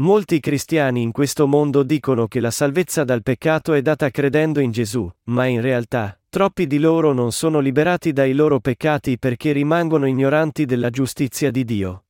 Molti 0.00 0.40
cristiani 0.40 1.02
in 1.02 1.12
questo 1.12 1.46
mondo 1.46 1.82
dicono 1.82 2.26
che 2.26 2.40
la 2.40 2.50
salvezza 2.50 3.04
dal 3.04 3.22
peccato 3.22 3.72
è 3.72 3.82
data 3.82 4.10
credendo 4.10 4.60
in 4.60 4.70
Gesù, 4.70 5.10
ma 5.24 5.46
in 5.46 5.60
realtà, 5.60 6.18
Troppi 6.30 6.66
di 6.66 6.78
loro 6.78 7.14
non 7.14 7.32
sono 7.32 7.58
liberati 7.58 8.12
dai 8.12 8.34
loro 8.34 8.60
peccati 8.60 9.18
perché 9.18 9.52
rimangono 9.52 10.06
ignoranti 10.06 10.66
della 10.66 10.90
giustizia 10.90 11.50
di 11.50 11.64
Dio. 11.64 12.04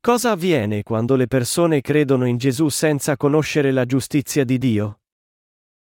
Cosa 0.00 0.30
avviene 0.30 0.84
quando 0.84 1.16
le 1.16 1.26
persone 1.26 1.80
credono 1.80 2.24
in 2.26 2.36
Gesù 2.36 2.68
senza 2.68 3.16
conoscere 3.16 3.72
la 3.72 3.84
giustizia 3.84 4.44
di 4.44 4.58
Dio? 4.58 5.00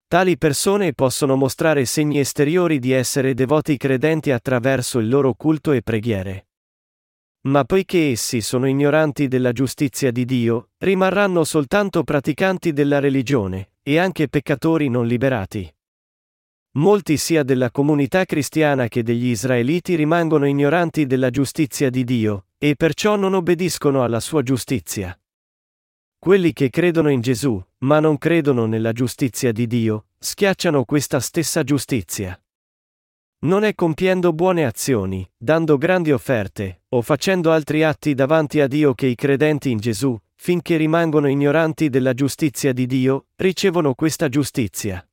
Tali 0.09 0.39
persone 0.39 0.95
possono 0.95 1.37
mostrare 1.37 1.85
segni 1.85 2.21
esteriori 2.21 2.79
di 2.79 2.93
essere 2.93 3.35
devoti 3.35 3.77
credenti 3.77 4.31
attraverso 4.31 4.99
il 4.99 5.11
loro 5.11 5.35
culto 5.35 5.73
e 5.73 5.83
preghiere. 5.83 6.46
Ma 7.47 7.65
poiché 7.65 8.11
essi 8.11 8.41
sono 8.41 8.67
ignoranti 8.67 9.29
della 9.29 9.53
giustizia 9.53 10.11
di 10.11 10.25
Dio, 10.25 10.71
rimarranno 10.79 11.45
soltanto 11.45 12.03
praticanti 12.03 12.73
della 12.73 12.99
religione, 12.99 13.71
e 13.83 13.99
anche 13.99 14.29
peccatori 14.29 14.89
non 14.89 15.07
liberati. 15.07 15.73
Molti 16.73 17.17
sia 17.17 17.45
della 17.45 17.71
comunità 17.71 18.25
cristiana 18.25 18.89
che 18.89 19.05
degli 19.05 19.29
israeliti 19.29 19.95
rimangono 19.95 20.47
ignoranti 20.47 21.07
della 21.07 21.31
giustizia 21.31 21.89
di 21.89 22.03
Dio, 22.03 22.47
e 22.59 22.75
perciò 22.75 23.15
non 23.15 23.35
obbediscono 23.35 24.03
alla 24.03 24.21
sua 24.21 24.43
giustizia. 24.43 25.17
Quelli 26.19 26.53
che 26.53 26.69
credono 26.69 27.11
in 27.11 27.21
Gesù, 27.21 27.63
ma 27.79 28.01
non 28.01 28.19
credono 28.19 28.67
nella 28.67 28.91
giustizia 28.91 29.53
di 29.53 29.69
Dio, 29.69 30.07
schiacciano 30.19 30.85
questa 30.85 31.21
stessa 31.21 31.63
giustizia. 31.63 32.39
Non 33.47 33.63
è 33.63 33.77
compiendo 33.77 34.33
buone 34.33 34.65
azioni, 34.65 35.25
dando 35.37 35.79
grandi 35.79 36.11
offerte, 36.11 36.83
o 36.89 37.01
facendo 37.01 37.53
altri 37.53 37.85
atti 37.85 38.13
davanti 38.13 38.59
a 38.59 38.67
Dio 38.67 38.93
che 38.93 39.07
i 39.07 39.15
credenti 39.15 39.71
in 39.71 39.79
Gesù, 39.79 40.19
finché 40.35 40.77
rimangono 40.77 41.29
ignoranti 41.29 41.89
della 41.89 42.13
giustizia 42.13 42.73
di 42.73 42.87
Dio, 42.87 43.27
ricevono 43.37 43.95
questa 43.95 44.29
giustizia. 44.29 45.09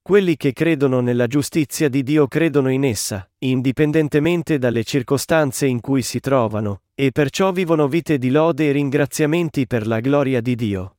Quelli 0.00 0.38
che 0.38 0.54
credono 0.54 1.00
nella 1.00 1.26
giustizia 1.26 1.90
di 1.90 2.02
Dio 2.02 2.26
credono 2.26 2.70
in 2.70 2.84
essa, 2.84 3.30
indipendentemente 3.40 4.56
dalle 4.56 4.82
circostanze 4.82 5.66
in 5.66 5.82
cui 5.82 6.00
si 6.00 6.20
trovano, 6.20 6.84
e 6.94 7.12
perciò 7.12 7.52
vivono 7.52 7.86
vite 7.86 8.16
di 8.16 8.30
lode 8.30 8.70
e 8.70 8.72
ringraziamenti 8.72 9.66
per 9.66 9.86
la 9.86 10.00
gloria 10.00 10.40
di 10.40 10.54
Dio. 10.54 10.96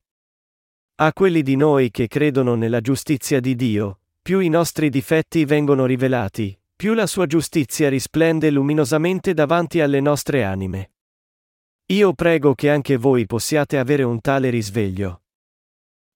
A 1.00 1.12
quelli 1.12 1.42
di 1.42 1.56
noi 1.56 1.90
che 1.90 2.06
credono 2.06 2.54
nella 2.54 2.80
giustizia 2.80 3.40
di 3.40 3.56
Dio, 3.56 3.98
più 4.28 4.40
i 4.40 4.50
nostri 4.50 4.90
difetti 4.90 5.46
vengono 5.46 5.86
rivelati, 5.86 6.54
più 6.76 6.92
la 6.92 7.06
sua 7.06 7.24
giustizia 7.24 7.88
risplende 7.88 8.50
luminosamente 8.50 9.32
davanti 9.32 9.80
alle 9.80 10.00
nostre 10.00 10.44
anime. 10.44 10.90
Io 11.92 12.12
prego 12.12 12.54
che 12.54 12.68
anche 12.68 12.98
voi 12.98 13.24
possiate 13.24 13.78
avere 13.78 14.02
un 14.02 14.20
tale 14.20 14.50
risveglio. 14.50 15.22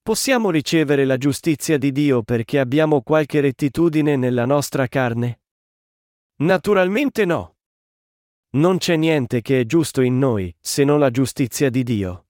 Possiamo 0.02 0.50
ricevere 0.50 1.06
la 1.06 1.16
giustizia 1.16 1.78
di 1.78 1.90
Dio 1.90 2.22
perché 2.22 2.58
abbiamo 2.58 3.00
qualche 3.00 3.40
rettitudine 3.40 4.16
nella 4.16 4.44
nostra 4.44 4.88
carne? 4.88 5.40
Naturalmente 6.42 7.24
no. 7.24 7.56
Non 8.56 8.76
c'è 8.76 8.96
niente 8.96 9.40
che 9.40 9.60
è 9.60 9.64
giusto 9.64 10.02
in 10.02 10.18
noi, 10.18 10.54
se 10.60 10.84
non 10.84 10.98
la 10.98 11.10
giustizia 11.10 11.70
di 11.70 11.82
Dio. 11.82 12.26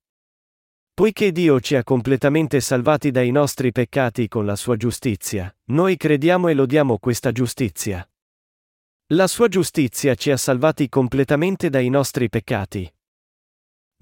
Poiché 0.95 1.33
Dio 1.33 1.59
ci 1.59 1.75
ha 1.75 1.83
completamente 1.83 2.61
salvati 2.61 3.11
dai 3.11 3.31
nostri 3.31 3.73
peccati 3.73 4.29
con 4.29 4.45
la 4.45 4.57
sua 4.57 4.77
giustizia, 4.77 5.55
noi 5.71 5.97
crediamo 5.97 6.49
e 6.49 6.55
lodiamo 6.55 6.99
questa 6.99 7.33
giustizia. 7.33 8.07
La 9.15 9.27
sua 9.27 9.49
giustizia 9.49 10.15
ci 10.15 10.31
ha 10.31 10.37
salvati 10.37 10.91
completamente 10.91 11.71
dai 11.71 11.89
nostri 11.89 12.29
peccati. 12.29 12.93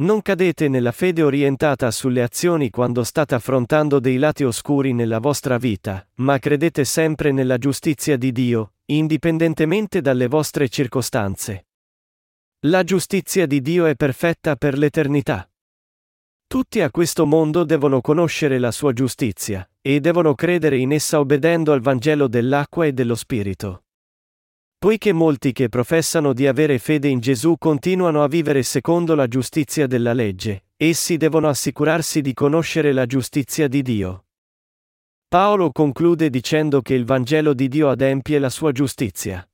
Non 0.00 0.20
cadete 0.20 0.66
nella 0.66 0.90
fede 0.90 1.22
orientata 1.22 1.90
sulle 1.92 2.22
azioni 2.22 2.70
quando 2.70 3.04
state 3.04 3.36
affrontando 3.36 4.00
dei 4.00 4.16
lati 4.16 4.42
oscuri 4.42 4.92
nella 4.92 5.20
vostra 5.20 5.58
vita, 5.58 6.04
ma 6.16 6.40
credete 6.40 6.84
sempre 6.84 7.30
nella 7.30 7.58
giustizia 7.58 8.16
di 8.16 8.32
Dio, 8.32 8.74
indipendentemente 8.86 10.00
dalle 10.00 10.26
vostre 10.26 10.68
circostanze. 10.68 11.66
La 12.66 12.82
giustizia 12.82 13.46
di 13.46 13.60
Dio 13.60 13.86
è 13.86 13.94
perfetta 13.94 14.56
per 14.56 14.76
l'eternità. 14.76 15.49
Tutti 16.50 16.80
a 16.80 16.90
questo 16.90 17.26
mondo 17.26 17.62
devono 17.62 18.00
conoscere 18.00 18.58
la 18.58 18.72
sua 18.72 18.92
giustizia, 18.92 19.64
e 19.80 20.00
devono 20.00 20.34
credere 20.34 20.78
in 20.78 20.90
essa 20.90 21.20
obbedendo 21.20 21.72
al 21.72 21.80
Vangelo 21.80 22.26
dell'acqua 22.26 22.86
e 22.86 22.92
dello 22.92 23.14
Spirito. 23.14 23.84
Poiché 24.76 25.12
molti 25.12 25.52
che 25.52 25.68
professano 25.68 26.32
di 26.32 26.48
avere 26.48 26.80
fede 26.80 27.06
in 27.06 27.20
Gesù 27.20 27.54
continuano 27.56 28.24
a 28.24 28.26
vivere 28.26 28.64
secondo 28.64 29.14
la 29.14 29.28
giustizia 29.28 29.86
della 29.86 30.12
legge, 30.12 30.64
essi 30.76 31.16
devono 31.16 31.48
assicurarsi 31.48 32.20
di 32.20 32.34
conoscere 32.34 32.92
la 32.92 33.06
giustizia 33.06 33.68
di 33.68 33.82
Dio. 33.82 34.24
Paolo 35.28 35.70
conclude 35.70 36.30
dicendo 36.30 36.82
che 36.82 36.94
il 36.94 37.04
Vangelo 37.04 37.54
di 37.54 37.68
Dio 37.68 37.88
adempie 37.90 38.40
la 38.40 38.50
sua 38.50 38.72
giustizia. 38.72 39.48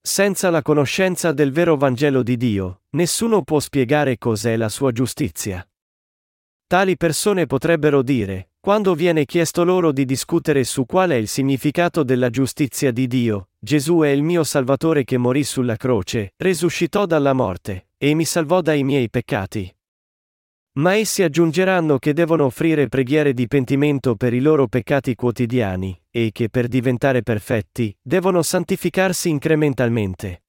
Senza 0.00 0.50
la 0.50 0.62
conoscenza 0.62 1.32
del 1.32 1.50
vero 1.50 1.76
Vangelo 1.76 2.22
di 2.22 2.36
Dio, 2.36 2.82
nessuno 2.90 3.42
può 3.42 3.58
spiegare 3.58 4.18
cos'è 4.18 4.56
la 4.56 4.68
sua 4.68 4.92
giustizia. 4.92 5.68
Tali 6.68 6.96
persone 6.96 7.46
potrebbero 7.46 8.02
dire, 8.02 8.50
quando 8.58 8.96
viene 8.96 9.24
chiesto 9.24 9.62
loro 9.62 9.92
di 9.92 10.04
discutere 10.04 10.64
su 10.64 10.84
qual 10.84 11.10
è 11.10 11.14
il 11.14 11.28
significato 11.28 12.02
della 12.02 12.28
giustizia 12.28 12.90
di 12.90 13.06
Dio, 13.06 13.50
Gesù 13.56 14.00
è 14.00 14.08
il 14.08 14.24
mio 14.24 14.42
Salvatore 14.42 15.04
che 15.04 15.16
morì 15.16 15.44
sulla 15.44 15.76
croce, 15.76 16.34
resuscitò 16.36 17.06
dalla 17.06 17.34
morte, 17.34 17.90
e 17.96 18.14
mi 18.14 18.24
salvò 18.24 18.62
dai 18.62 18.82
miei 18.82 19.08
peccati. 19.08 19.72
Ma 20.78 20.96
essi 20.96 21.22
aggiungeranno 21.22 21.98
che 21.98 22.12
devono 22.12 22.46
offrire 22.46 22.88
preghiere 22.88 23.32
di 23.32 23.46
pentimento 23.46 24.16
per 24.16 24.34
i 24.34 24.40
loro 24.40 24.66
peccati 24.66 25.14
quotidiani, 25.14 25.96
e 26.10 26.30
che 26.32 26.48
per 26.50 26.66
diventare 26.66 27.22
perfetti, 27.22 27.96
devono 28.02 28.42
santificarsi 28.42 29.28
incrementalmente. 29.28 30.42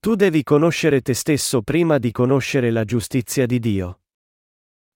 Tu 0.00 0.16
devi 0.16 0.42
conoscere 0.42 1.00
te 1.00 1.14
stesso 1.14 1.62
prima 1.62 1.98
di 1.98 2.10
conoscere 2.10 2.72
la 2.72 2.84
giustizia 2.84 3.46
di 3.46 3.60
Dio. 3.60 4.01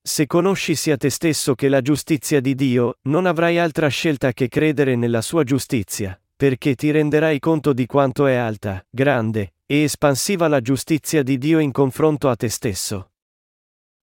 Se 0.06 0.28
conosci 0.28 0.76
sia 0.76 0.96
te 0.96 1.10
stesso 1.10 1.56
che 1.56 1.68
la 1.68 1.80
giustizia 1.80 2.40
di 2.40 2.54
Dio, 2.54 2.98
non 3.08 3.26
avrai 3.26 3.58
altra 3.58 3.88
scelta 3.88 4.32
che 4.32 4.46
credere 4.46 4.94
nella 4.94 5.20
sua 5.20 5.42
giustizia, 5.42 6.16
perché 6.36 6.76
ti 6.76 6.92
renderai 6.92 7.40
conto 7.40 7.72
di 7.72 7.86
quanto 7.86 8.28
è 8.28 8.36
alta, 8.36 8.86
grande, 8.88 9.54
e 9.66 9.82
espansiva 9.82 10.46
la 10.46 10.60
giustizia 10.60 11.24
di 11.24 11.38
Dio 11.38 11.58
in 11.58 11.72
confronto 11.72 12.28
a 12.28 12.36
te 12.36 12.48
stesso. 12.48 13.10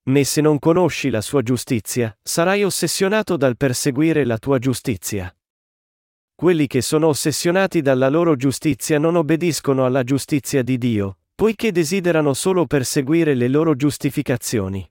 Ma 0.09 0.21
se 0.25 0.41
non 0.41 0.59
conosci 0.59 1.09
la 1.09 1.21
sua 1.21 1.41
giustizia, 1.41 2.13
sarai 2.21 2.65
ossessionato 2.65 3.37
dal 3.37 3.55
perseguire 3.55 4.25
la 4.25 4.37
tua 4.37 4.59
giustizia. 4.59 5.33
Quelli 6.35 6.67
che 6.67 6.81
sono 6.81 7.07
ossessionati 7.07 7.81
dalla 7.81 8.09
loro 8.09 8.35
giustizia 8.35 8.99
non 8.99 9.15
obbediscono 9.15 9.85
alla 9.85 10.03
giustizia 10.03 10.63
di 10.63 10.77
Dio, 10.77 11.19
poiché 11.33 11.71
desiderano 11.71 12.33
solo 12.33 12.65
perseguire 12.65 13.35
le 13.35 13.47
loro 13.47 13.77
giustificazioni. 13.77 14.85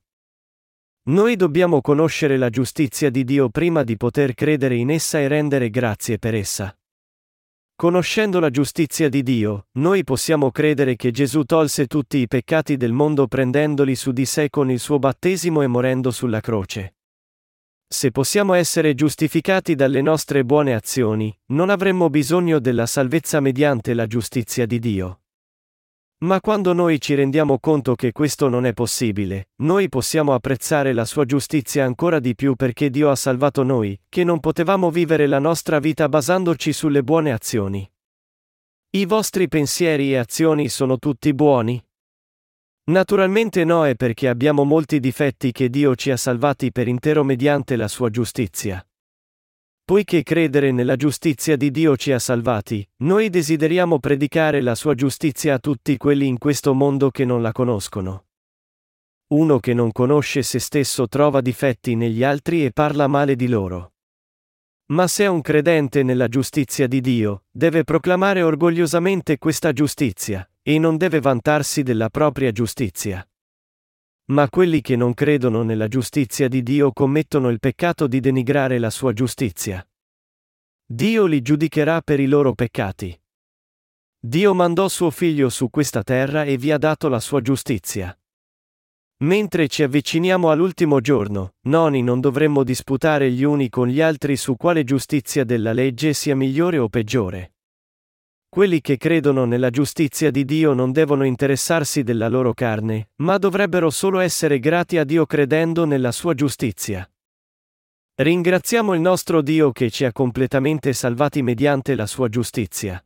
Noi 1.05 1.35
dobbiamo 1.35 1.81
conoscere 1.81 2.37
la 2.37 2.49
giustizia 2.49 3.11
di 3.11 3.25
Dio 3.25 3.49
prima 3.49 3.83
di 3.83 3.97
poter 3.97 4.35
credere 4.35 4.77
in 4.77 4.89
essa 4.89 5.19
e 5.19 5.27
rendere 5.27 5.69
grazie 5.69 6.17
per 6.17 6.33
essa. 6.33 6.73
Conoscendo 7.75 8.39
la 8.39 8.51
giustizia 8.51 9.09
di 9.09 9.25
Dio, 9.25 9.67
noi 9.79 10.05
possiamo 10.05 10.53
credere 10.53 10.95
che 10.95 11.11
Gesù 11.11 11.43
tolse 11.43 11.89
tutti 11.89 12.19
i 12.19 12.29
peccati 12.29 12.77
del 12.77 12.93
mondo 12.93 13.27
prendendoli 13.27 13.97
su 13.97 14.13
di 14.13 14.25
sé 14.25 14.49
con 14.49 14.71
il 14.71 14.79
suo 14.79 15.01
battesimo 15.01 15.63
e 15.63 15.67
morendo 15.67 16.13
sulla 16.13 16.39
croce. 16.39 16.95
Se 17.89 18.13
possiamo 18.13 18.55
essere 18.55 18.95
giustificati 18.95 19.75
dalle 19.75 20.03
nostre 20.03 20.45
buone 20.45 20.73
azioni, 20.73 21.37
non 21.47 21.69
avremmo 21.69 22.11
bisogno 22.11 22.61
della 22.61 22.87
salvezza 22.87 23.41
mediante 23.41 23.93
la 23.93 24.07
giustizia 24.07 24.67
di 24.67 24.79
Dio. 24.79 25.22
Ma 26.23 26.41
quando 26.41 26.73
noi 26.73 27.01
ci 27.01 27.15
rendiamo 27.15 27.59
conto 27.59 27.97
che 27.97 28.13
questo 28.13 28.49
non 28.49 28.65
è 28.65 28.73
possibile, 28.73 29.49
noi 29.63 29.89
possiamo 29.89 30.35
apprezzare 30.35 30.93
la 30.93 31.05
sua 31.05 31.25
giustizia 31.25 31.85
ancora 31.85 32.21
di 32.21 32.37
più 32.37 32.55
perché 32.55 32.91
Dio 32.91 33.11
ha 33.11 33.17
salvato 33.17 33.65
noi, 33.65 34.01
che 34.09 34.23
non 34.23 34.39
potevamo 34.39 34.91
vivere 34.93 35.27
la 35.27 35.41
nostra 35.41 35.81
vita 35.81 36.09
basandoci 36.09 36.73
sulle 36.73 37.03
buone 37.03 37.33
azioni. 37.33 37.91
I 38.91 39.05
vostri 39.05 39.49
pensieri 39.49 40.13
e 40.13 40.19
azioni 40.19 40.69
sono 40.69 40.99
tutti 40.99 41.35
buoni? 41.35 41.85
Naturalmente 42.85 43.65
no 43.65 43.85
è 43.85 43.97
perché 43.97 44.29
abbiamo 44.29 44.63
molti 44.63 45.01
difetti 45.01 45.51
che 45.51 45.71
Dio 45.71 45.97
ci 45.97 46.13
ha 46.13 46.17
salvati 46.17 46.71
per 46.71 46.87
intero 46.87 47.25
mediante 47.25 47.75
la 47.75 47.89
sua 47.89 48.11
giustizia. 48.11 48.85
Poiché 49.93 50.23
credere 50.23 50.73
nella 50.73 50.97
giustizia 50.97 51.55
di 51.55 51.71
Dio 51.71 51.99
ci 51.99 52.13
ha 52.13 52.19
salvati, 52.19 52.83
noi 53.03 53.29
desideriamo 53.29 53.99
predicare 53.99 54.63
la 54.63 54.75
sua 54.75 54.95
giustizia 54.95 55.53
a 55.53 55.59
tutti 55.59 55.99
quelli 55.99 56.27
in 56.27 56.39
questo 56.39 56.73
mondo 56.73 57.11
che 57.11 57.27
non 57.27 57.43
la 57.43 57.53
conoscono. 57.53 58.25
Uno 59.35 59.59
che 59.59 59.75
non 59.75 59.93
conosce 59.93 60.43
se 60.43 60.61
stesso 60.61 61.09
trova 61.09 61.43
difetti 61.43 61.95
negli 61.95 62.25
altri 62.25 62.65
e 62.65 62.73
parla 62.73 63.07
male 63.07 63.37
di 63.37 63.49
loro. 63.49 63.93
Ma 64.93 65.07
se 65.07 65.25
è 65.25 65.27
un 65.27 65.43
credente 65.43 66.03
nella 66.03 66.29
giustizia 66.29 66.87
di 66.87 67.03
Dio, 67.03 67.45
deve 67.51 67.85
proclamare 67.85 68.41
orgogliosamente 68.41 69.37
questa 69.37 69.75
giustizia, 69.75 70.51
e 70.63 70.79
non 70.79 70.97
deve 70.97 71.21
vantarsi 71.21 71.83
della 71.83 72.09
propria 72.09 72.51
giustizia. 72.51 73.27
Ma 74.27 74.49
quelli 74.49 74.81
che 74.81 74.97
non 74.97 75.15
credono 75.15 75.63
nella 75.63 75.89
giustizia 75.89 76.49
di 76.49 76.63
Dio 76.63 76.93
commettono 76.93 77.49
il 77.49 77.59
peccato 77.59 78.07
di 78.07 78.21
denigrare 78.21 78.79
la 78.79 78.91
sua 78.91 79.13
giustizia. 79.13 79.85
Dio 80.85 81.27
li 81.27 81.43
giudicherà 81.43 82.01
per 82.03 82.21
i 82.21 82.27
loro 82.27 82.55
peccati. 82.55 83.19
Dio 84.19 84.55
mandò 84.55 84.89
suo 84.89 85.11
figlio 85.11 85.49
su 85.49 85.69
questa 85.71 86.03
terra 86.03 86.45
e 86.45 86.57
vi 86.57 86.71
ha 86.71 86.79
dato 86.79 87.09
la 87.09 87.19
sua 87.19 87.41
giustizia. 87.41 88.17
Mentre 89.23 89.69
ci 89.69 89.83
avviciniamo 89.83 90.51
all'ultimo 90.51 91.01
giorno, 91.01 91.55
noni 91.63 92.03
non 92.03 92.21
dovremmo 92.21 92.63
disputare 92.63 93.31
gli 93.31 93.43
uni 93.43 93.69
con 93.69 93.89
gli 93.89 94.01
altri 94.01 94.37
su 94.37 94.57
quale 94.57 94.85
giustizia 94.85 95.45
della 95.45 95.73
legge 95.73 96.13
sia 96.13 96.37
migliore 96.37 96.79
o 96.79 96.89
peggiore. 96.89 97.55
Quelli 98.55 98.83
che 98.83 98.99
credono 98.99 99.47
nella 99.47 99.71
giustizia 99.71 100.31
di 100.31 100.45
Dio 100.45 100.75
non 100.75 100.93
devono 100.93 101.25
interessarsi 101.25 102.03
della 102.03 102.29
loro 102.29 102.53
carne, 102.53 103.09
ma 103.23 103.39
dovrebbero 103.39 103.89
solo 103.89 104.19
essere 104.19 104.59
grati 104.59 104.99
a 104.99 105.05
Dio 105.05 105.25
credendo 105.25 105.87
nella 105.87 106.13
sua 106.13 106.35
giustizia. 106.35 107.11
Ringraziamo 108.15 108.93
il 108.93 109.01
nostro 109.01 109.41
Dio 109.41 109.73
che 109.73 109.89
ci 109.91 110.05
ha 110.05 110.13
completamente 110.13 110.93
salvati 110.93 111.41
mediante 111.41 111.95
la 111.95 112.05
sua 112.05 112.29
giustizia. 112.29 113.03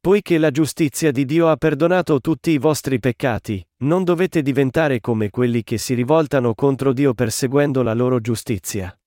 Poiché 0.00 0.38
la 0.38 0.50
giustizia 0.50 1.10
di 1.12 1.26
Dio 1.26 1.48
ha 1.48 1.56
perdonato 1.56 2.18
tutti 2.18 2.50
i 2.50 2.56
vostri 2.56 2.98
peccati, 2.98 3.62
non 3.82 4.02
dovete 4.02 4.40
diventare 4.40 5.00
come 5.00 5.28
quelli 5.28 5.62
che 5.62 5.76
si 5.76 5.92
rivoltano 5.92 6.54
contro 6.54 6.94
Dio 6.94 7.12
perseguendo 7.12 7.82
la 7.82 7.92
loro 7.92 8.18
giustizia. 8.18 8.98